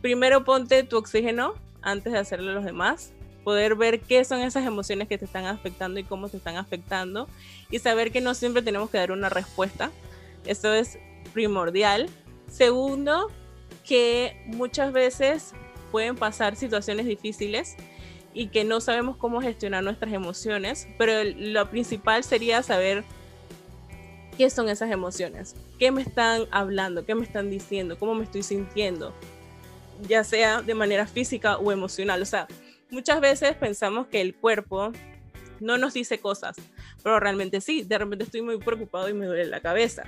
primero 0.01 0.43
ponte 0.43 0.83
tu 0.83 0.97
oxígeno 0.97 1.55
antes 1.81 2.13
de 2.13 2.19
hacerle 2.19 2.51
a 2.51 2.53
los 2.53 2.65
demás 2.65 3.14
poder 3.45 3.75
ver 3.75 4.01
qué 4.01 4.25
son 4.25 4.41
esas 4.41 4.65
emociones 4.65 5.07
que 5.07 5.19
te 5.19 5.25
están 5.25 5.45
afectando 5.45 5.99
y 5.99 6.03
cómo 6.03 6.27
te 6.27 6.37
están 6.37 6.57
afectando 6.57 7.29
y 7.69 7.77
saber 7.77 8.11
que 8.11 8.19
no 8.19 8.33
siempre 8.33 8.63
tenemos 8.63 8.89
que 8.89 8.97
dar 8.97 9.11
una 9.11 9.29
respuesta. 9.29 9.91
Eso 10.45 10.73
es 10.73 10.97
primordial. 11.31 12.09
Segundo, 12.51 13.31
que 13.87 14.41
muchas 14.47 14.91
veces 14.91 15.53
pueden 15.91 16.15
pasar 16.15 16.55
situaciones 16.55 17.05
difíciles 17.05 17.75
y 18.33 18.47
que 18.47 18.63
no 18.63 18.81
sabemos 18.81 19.15
cómo 19.15 19.41
gestionar 19.41 19.83
nuestras 19.83 20.11
emociones, 20.11 20.87
pero 20.97 21.23
lo 21.23 21.69
principal 21.69 22.23
sería 22.23 22.63
saber 22.63 23.03
qué 24.39 24.49
son 24.49 24.69
esas 24.69 24.89
emociones, 24.89 25.55
qué 25.77 25.91
me 25.91 26.01
están 26.01 26.45
hablando, 26.49 27.05
qué 27.05 27.13
me 27.13 27.23
están 27.23 27.51
diciendo, 27.51 27.97
cómo 27.99 28.15
me 28.15 28.23
estoy 28.23 28.41
sintiendo, 28.41 29.13
ya 30.07 30.23
sea 30.23 30.63
de 30.63 30.73
manera 30.73 31.05
física 31.05 31.57
o 31.57 31.71
emocional. 31.71 32.23
O 32.23 32.25
sea, 32.25 32.47
muchas 32.95 33.19
veces 33.19 33.55
pensamos 33.57 34.07
que 34.07 34.21
el 34.21 34.33
cuerpo 34.33 34.93
no 35.59 35.77
nos 35.77 35.93
dice 35.93 36.19
cosas, 36.19 36.55
pero 37.03 37.19
realmente 37.19 37.59
sí, 37.59 37.83
de 37.83 37.97
repente 37.97 38.23
estoy 38.23 38.41
muy 38.41 38.57
preocupado 38.57 39.09
y 39.09 39.13
me 39.13 39.25
duele 39.25 39.45
la 39.45 39.59
cabeza. 39.59 40.03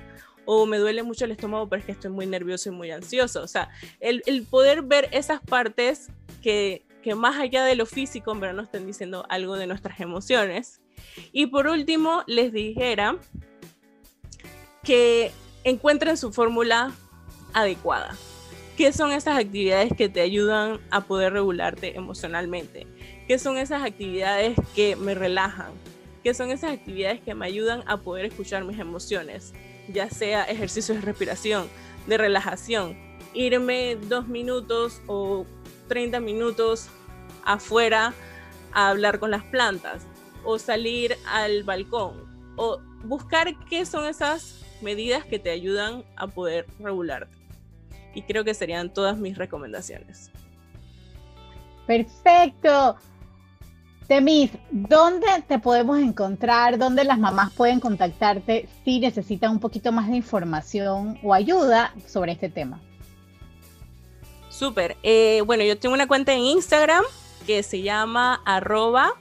O 0.45 0.65
me 0.65 0.77
duele 0.77 1.03
mucho 1.03 1.25
el 1.25 1.31
estómago, 1.31 1.67
pero 1.67 1.81
es 1.81 1.85
que 1.85 1.91
estoy 1.91 2.09
muy 2.09 2.25
nervioso 2.25 2.69
y 2.69 2.71
muy 2.71 2.89
ansioso. 2.91 3.43
O 3.43 3.47
sea, 3.47 3.69
el, 3.99 4.21
poder 4.49 4.81
ver 4.81 5.09
esas 5.11 5.41
partes 5.41 6.07
que, 6.41 6.85
que 7.03 7.15
más 7.15 7.35
allá 7.37 7.65
de 7.65 7.75
lo 7.75 7.85
físico, 7.85 8.33
verdad 8.33 8.55
nos 8.55 8.67
están 8.67 8.87
diciendo 8.87 9.25
algo 9.27 9.57
de 9.57 9.67
nuestras 9.67 9.99
emociones. 9.99 10.79
Y 11.33 11.47
por 11.47 11.67
último, 11.67 12.23
les 12.27 12.53
dijera 12.53 13.17
que 14.83 15.33
encuentren 15.65 16.15
su 16.15 16.31
fórmula 16.31 16.93
adecuada. 17.53 18.15
¿Qué 18.77 18.93
son 18.93 19.11
esas 19.11 19.39
actividades 19.39 19.91
que 19.97 20.07
te 20.07 20.21
ayudan 20.21 20.79
a 20.91 21.01
poder 21.01 21.33
regularte 21.33 21.97
emocionalmente? 21.97 22.85
¿Qué 23.27 23.39
son 23.39 23.57
esas 23.57 23.81
actividades 23.81 24.55
que 24.75 24.95
me 24.95 25.15
relajan? 25.15 25.71
¿Qué 26.23 26.35
son 26.35 26.51
esas 26.51 26.73
actividades 26.73 27.19
que 27.21 27.33
me 27.33 27.47
ayudan 27.47 27.83
a 27.87 27.97
poder 27.97 28.25
escuchar 28.25 28.65
mis 28.65 28.77
emociones? 28.77 29.55
Ya 29.91 30.11
sea 30.11 30.43
ejercicios 30.43 30.99
de 30.99 31.01
respiración, 31.01 31.67
de 32.05 32.19
relajación, 32.19 32.95
irme 33.33 33.95
dos 33.95 34.27
minutos 34.27 35.01
o 35.07 35.47
30 35.87 36.19
minutos 36.19 36.87
afuera 37.45 38.13
a 38.73 38.91
hablar 38.91 39.17
con 39.17 39.31
las 39.31 39.43
plantas 39.45 40.05
o 40.43 40.59
salir 40.59 41.17
al 41.25 41.63
balcón 41.63 42.27
o 42.57 42.79
buscar 43.05 43.57
qué 43.71 43.87
son 43.87 44.05
esas 44.05 44.63
medidas 44.83 45.25
que 45.25 45.39
te 45.39 45.49
ayudan 45.49 46.03
a 46.15 46.27
poder 46.27 46.67
regularte 46.77 47.36
y 48.17 48.23
creo 48.23 48.43
que 48.43 48.55
serían 48.55 48.91
todas 48.91 49.15
mis 49.19 49.37
recomendaciones. 49.37 50.31
Perfecto. 51.85 52.97
Temis, 54.07 54.49
¿dónde 54.71 55.27
te 55.47 55.59
podemos 55.59 55.99
encontrar? 55.99 56.79
¿Dónde 56.79 57.03
las 57.03 57.19
mamás 57.19 57.53
pueden 57.53 57.79
contactarte 57.79 58.67
si 58.83 58.99
necesitan 58.99 59.51
un 59.51 59.59
poquito 59.59 59.91
más 59.91 60.09
de 60.09 60.15
información 60.15 61.19
o 61.21 61.31
ayuda 61.31 61.93
sobre 62.07 62.31
este 62.31 62.49
tema? 62.49 62.81
Súper. 64.49 64.97
Eh, 65.03 65.43
bueno, 65.45 65.63
yo 65.63 65.77
tengo 65.77 65.93
una 65.93 66.07
cuenta 66.07 66.33
en 66.33 66.39
Instagram 66.39 67.03
que 67.45 67.61
se 67.61 67.83
llama 67.83 68.41
arroba 68.45 69.11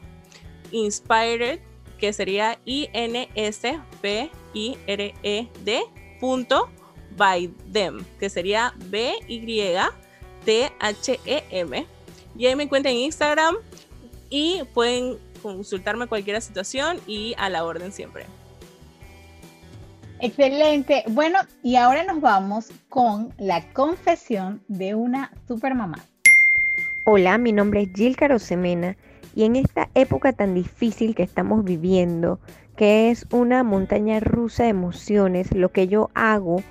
inspired, 0.70 1.60
que 1.98 2.14
sería 2.14 2.58
I-N-S-P-I-R-E-D 2.64 3.36
punto 6.18 6.70
by 7.16 7.48
them, 7.72 8.04
que 8.18 8.28
sería 8.30 8.72
B-Y-T-H-E-M. 8.90 9.86
Y 12.38 12.46
ahí 12.46 12.56
me 12.56 12.64
encuentran 12.64 12.94
en 12.94 13.00
Instagram 13.00 13.56
y 14.30 14.62
pueden 14.74 15.16
consultarme 15.42 16.06
cualquier 16.06 16.40
situación 16.42 16.98
y 17.06 17.34
a 17.38 17.48
la 17.48 17.64
orden 17.64 17.92
siempre. 17.92 18.26
Excelente. 20.20 21.04
Bueno, 21.08 21.38
y 21.62 21.76
ahora 21.76 22.04
nos 22.04 22.20
vamos 22.20 22.70
con 22.88 23.32
la 23.38 23.72
confesión 23.72 24.62
de 24.68 24.94
una 24.94 25.30
supermamá. 25.46 25.98
Hola, 27.04 27.38
mi 27.38 27.52
nombre 27.52 27.82
es 27.82 27.90
Jill 27.94 28.16
Carosemena 28.16 28.96
y 29.34 29.44
en 29.44 29.56
esta 29.56 29.88
época 29.94 30.32
tan 30.32 30.54
difícil 30.54 31.14
que 31.14 31.22
estamos 31.22 31.64
viviendo, 31.64 32.40
que 32.76 33.10
es 33.10 33.26
una 33.30 33.62
montaña 33.62 34.18
rusa 34.20 34.64
de 34.64 34.70
emociones, 34.70 35.54
lo 35.54 35.70
que 35.70 35.86
yo 35.86 36.10
hago 36.14 36.62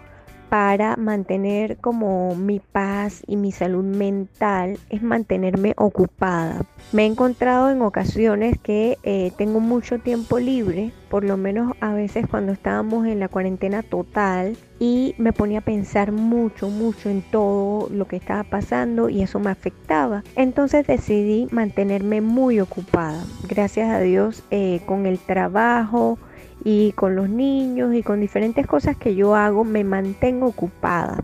para 0.56 0.96
mantener 0.96 1.76
como 1.80 2.34
mi 2.34 2.62
paz 2.62 3.24
y 3.28 3.36
mi 3.36 3.52
salud 3.52 3.84
mental 3.84 4.80
es 4.90 5.04
mantenerme 5.04 5.74
ocupada. 5.76 6.62
Me 6.94 7.04
he 7.04 7.08
encontrado 7.08 7.70
en 7.70 7.82
ocasiones 7.82 8.58
que 8.64 8.98
eh, 9.04 9.34
tengo 9.38 9.60
mucho 9.60 10.00
tiempo 10.00 10.40
libre, 10.40 10.94
por 11.10 11.26
lo 11.26 11.36
menos 11.36 11.74
a 11.82 11.94
veces 11.94 12.26
cuando 12.26 12.54
estábamos 12.54 13.06
en 13.06 13.20
la 13.20 13.28
cuarentena 13.28 13.84
total 13.84 14.56
y 14.80 15.14
me 15.18 15.34
ponía 15.34 15.60
a 15.60 15.66
pensar 15.66 16.14
mucho, 16.14 16.70
mucho 16.70 17.10
en 17.10 17.22
todo 17.22 17.90
lo 17.90 18.08
que 18.08 18.16
estaba 18.16 18.46
pasando 18.46 19.10
y 19.10 19.24
eso 19.24 19.42
me 19.42 19.50
afectaba. 19.50 20.24
Entonces 20.38 20.88
decidí 20.88 21.50
mantenerme 21.52 22.22
muy 22.22 22.62
ocupada. 22.62 23.26
Gracias 23.50 23.90
a 23.90 24.00
Dios 24.00 24.42
eh, 24.52 24.80
con 24.86 25.06
el 25.06 25.20
trabajo, 25.20 26.18
y 26.66 26.94
con 26.94 27.16
los 27.16 27.30
niños 27.30 27.94
y 27.94 28.02
con 28.02 28.20
diferentes 28.20 28.66
cosas 28.66 28.98
que 28.98 29.16
yo 29.16 29.36
hago 29.36 29.64
me 29.64 29.84
mantengo 29.84 30.48
ocupada. 30.48 31.24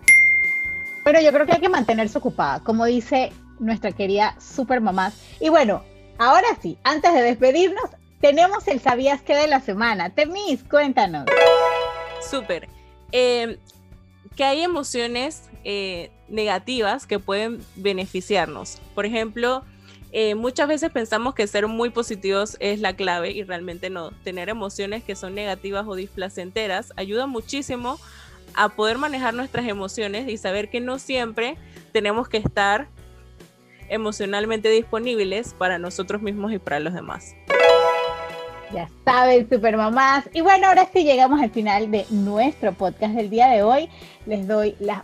Pero 1.03 1.19
yo 1.19 1.33
creo 1.33 1.47
que 1.47 1.53
hay 1.53 1.59
que 1.59 1.67
mantenerse 1.67 2.19
ocupada, 2.19 2.61
como 2.63 2.85
dice 2.85 3.33
nuestra 3.59 3.91
querida 3.91 4.35
supermamá. 4.39 5.11
Y 5.39 5.49
bueno, 5.49 5.83
ahora 6.19 6.47
sí, 6.61 6.77
antes 6.83 7.11
de 7.13 7.23
despedirnos, 7.23 7.89
tenemos 8.21 8.67
el 8.67 8.79
sabías 8.79 9.23
que 9.23 9.35
de 9.35 9.47
la 9.47 9.59
semana. 9.61 10.11
Temis, 10.11 10.63
cuéntanos. 10.63 11.25
Súper. 12.21 12.69
Eh, 13.11 13.57
que 14.35 14.43
hay 14.43 14.61
emociones 14.61 15.49
eh, 15.63 16.11
negativas 16.29 17.07
que 17.07 17.17
pueden 17.17 17.65
beneficiarnos. 17.75 18.77
Por 18.93 19.07
ejemplo, 19.07 19.63
eh, 20.13 20.35
muchas 20.35 20.67
veces 20.67 20.91
pensamos 20.91 21.33
que 21.33 21.47
ser 21.47 21.67
muy 21.67 21.89
positivos 21.89 22.57
es 22.59 22.81
la 22.81 22.95
clave 22.95 23.31
y 23.31 23.43
realmente 23.43 23.89
no. 23.89 24.11
Tener 24.23 24.49
emociones 24.49 25.03
que 25.03 25.15
son 25.15 25.35
negativas 25.35 25.85
o 25.87 25.95
displacenteras 25.95 26.91
ayuda 26.97 27.27
muchísimo 27.27 27.97
a 28.53 28.69
poder 28.69 28.97
manejar 28.97 29.33
nuestras 29.33 29.65
emociones 29.67 30.27
y 30.27 30.37
saber 30.37 30.69
que 30.69 30.81
no 30.81 30.99
siempre 30.99 31.57
tenemos 31.93 32.27
que 32.27 32.37
estar 32.37 32.87
emocionalmente 33.87 34.69
disponibles 34.69 35.53
para 35.53 35.77
nosotros 35.77 36.21
mismos 36.21 36.51
y 36.51 36.59
para 36.59 36.79
los 36.79 36.93
demás. 36.93 37.35
Ya 38.73 38.89
saben, 39.03 39.49
super 39.49 39.75
mamás. 39.75 40.29
Y 40.33 40.41
bueno, 40.41 40.67
ahora 40.67 40.87
sí 40.93 41.03
llegamos 41.03 41.41
al 41.41 41.51
final 41.51 41.91
de 41.91 42.05
nuestro 42.09 42.71
podcast 42.71 43.15
del 43.15 43.29
día 43.29 43.47
de 43.47 43.63
hoy. 43.63 43.89
Les 44.25 44.47
doy 44.47 44.75
las 44.79 45.03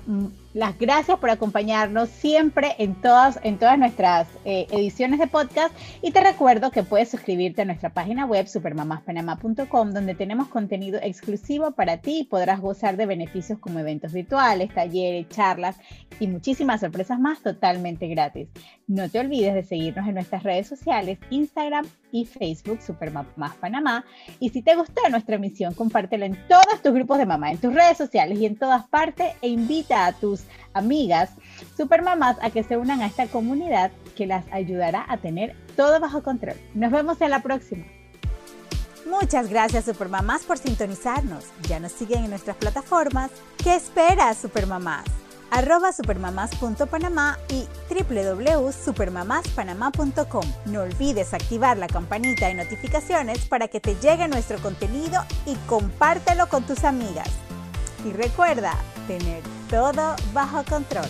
las 0.57 0.75
gracias 0.79 1.19
por 1.19 1.29
acompañarnos 1.29 2.09
siempre 2.09 2.73
en 2.79 2.95
todas, 2.95 3.39
en 3.43 3.59
todas 3.59 3.77
nuestras 3.77 4.27
eh, 4.43 4.65
ediciones 4.71 5.19
de 5.19 5.27
podcast 5.27 5.71
y 6.01 6.09
te 6.09 6.19
recuerdo 6.19 6.71
que 6.71 6.81
puedes 6.81 7.11
suscribirte 7.11 7.61
a 7.61 7.65
nuestra 7.65 7.93
página 7.93 8.25
web 8.25 8.47
supermamaspanamá.com 8.47 9.91
donde 9.91 10.15
tenemos 10.15 10.47
contenido 10.47 10.99
exclusivo 11.03 11.73
para 11.73 11.97
ti 11.97 12.21
y 12.21 12.23
podrás 12.23 12.59
gozar 12.59 12.97
de 12.97 13.05
beneficios 13.05 13.59
como 13.59 13.77
eventos 13.77 14.13
virtuales, 14.13 14.73
talleres, 14.73 15.29
charlas 15.29 15.77
y 16.19 16.25
muchísimas 16.25 16.81
sorpresas 16.81 17.19
más 17.19 17.43
totalmente 17.43 18.07
gratis. 18.07 18.47
No 18.87 19.09
te 19.09 19.19
olvides 19.19 19.53
de 19.53 19.61
seguirnos 19.61 20.07
en 20.07 20.15
nuestras 20.15 20.41
redes 20.41 20.65
sociales, 20.65 21.19
Instagram 21.29 21.85
y 22.11 22.25
Facebook 22.25 22.81
Supermamás 22.81 23.53
Panamá 23.59 24.05
y 24.39 24.49
si 24.49 24.63
te 24.63 24.75
gustó 24.75 25.07
nuestra 25.11 25.35
emisión 25.35 25.75
compártela 25.75 26.25
en 26.25 26.47
todos 26.47 26.81
tus 26.81 26.93
grupos 26.93 27.19
de 27.19 27.27
mamá, 27.27 27.51
en 27.51 27.59
tus 27.59 27.75
redes 27.75 27.97
sociales 27.97 28.39
y 28.39 28.47
en 28.47 28.55
todas 28.55 28.87
partes 28.87 29.33
e 29.41 29.49
invita 29.49 30.07
a 30.07 30.13
tus 30.13 30.46
amigas 30.73 31.31
supermamás 31.75 32.37
a 32.41 32.49
que 32.49 32.63
se 32.63 32.77
unan 32.77 33.01
a 33.01 33.07
esta 33.07 33.27
comunidad 33.27 33.91
que 34.15 34.27
las 34.27 34.45
ayudará 34.51 35.05
a 35.07 35.17
tener 35.17 35.55
todo 35.75 35.99
bajo 35.99 36.23
control. 36.23 36.55
Nos 36.73 36.91
vemos 36.91 37.19
en 37.21 37.31
la 37.31 37.41
próxima. 37.41 37.85
Muchas 39.09 39.49
gracias 39.49 39.85
Supermamás 39.85 40.43
por 40.43 40.57
sintonizarnos. 40.57 41.45
Ya 41.67 41.79
nos 41.79 41.93
siguen 41.93 42.25
en 42.25 42.31
nuestras 42.31 42.57
plataformas. 42.57 43.31
¿Qué 43.63 43.75
esperas 43.75 44.37
Supermamás? 44.37 45.05
arroba 45.51 45.91
supermamás.panamá 45.91 47.37
y 47.49 47.67
www.supermamáspanamá.com. 47.89 50.43
No 50.65 50.81
olvides 50.81 51.33
activar 51.33 51.77
la 51.77 51.87
campanita 51.87 52.47
de 52.47 52.53
notificaciones 52.55 53.45
para 53.45 53.67
que 53.67 53.79
te 53.79 53.95
llegue 53.95 54.27
nuestro 54.27 54.57
contenido 54.59 55.23
y 55.45 55.53
compártelo 55.67 56.49
con 56.49 56.63
tus 56.63 56.83
amigas. 56.83 57.29
Y 58.07 58.13
recuerda, 58.13 58.73
tener 59.05 59.43
todo 59.69 60.15
bajo 60.31 60.63
control. 60.63 61.07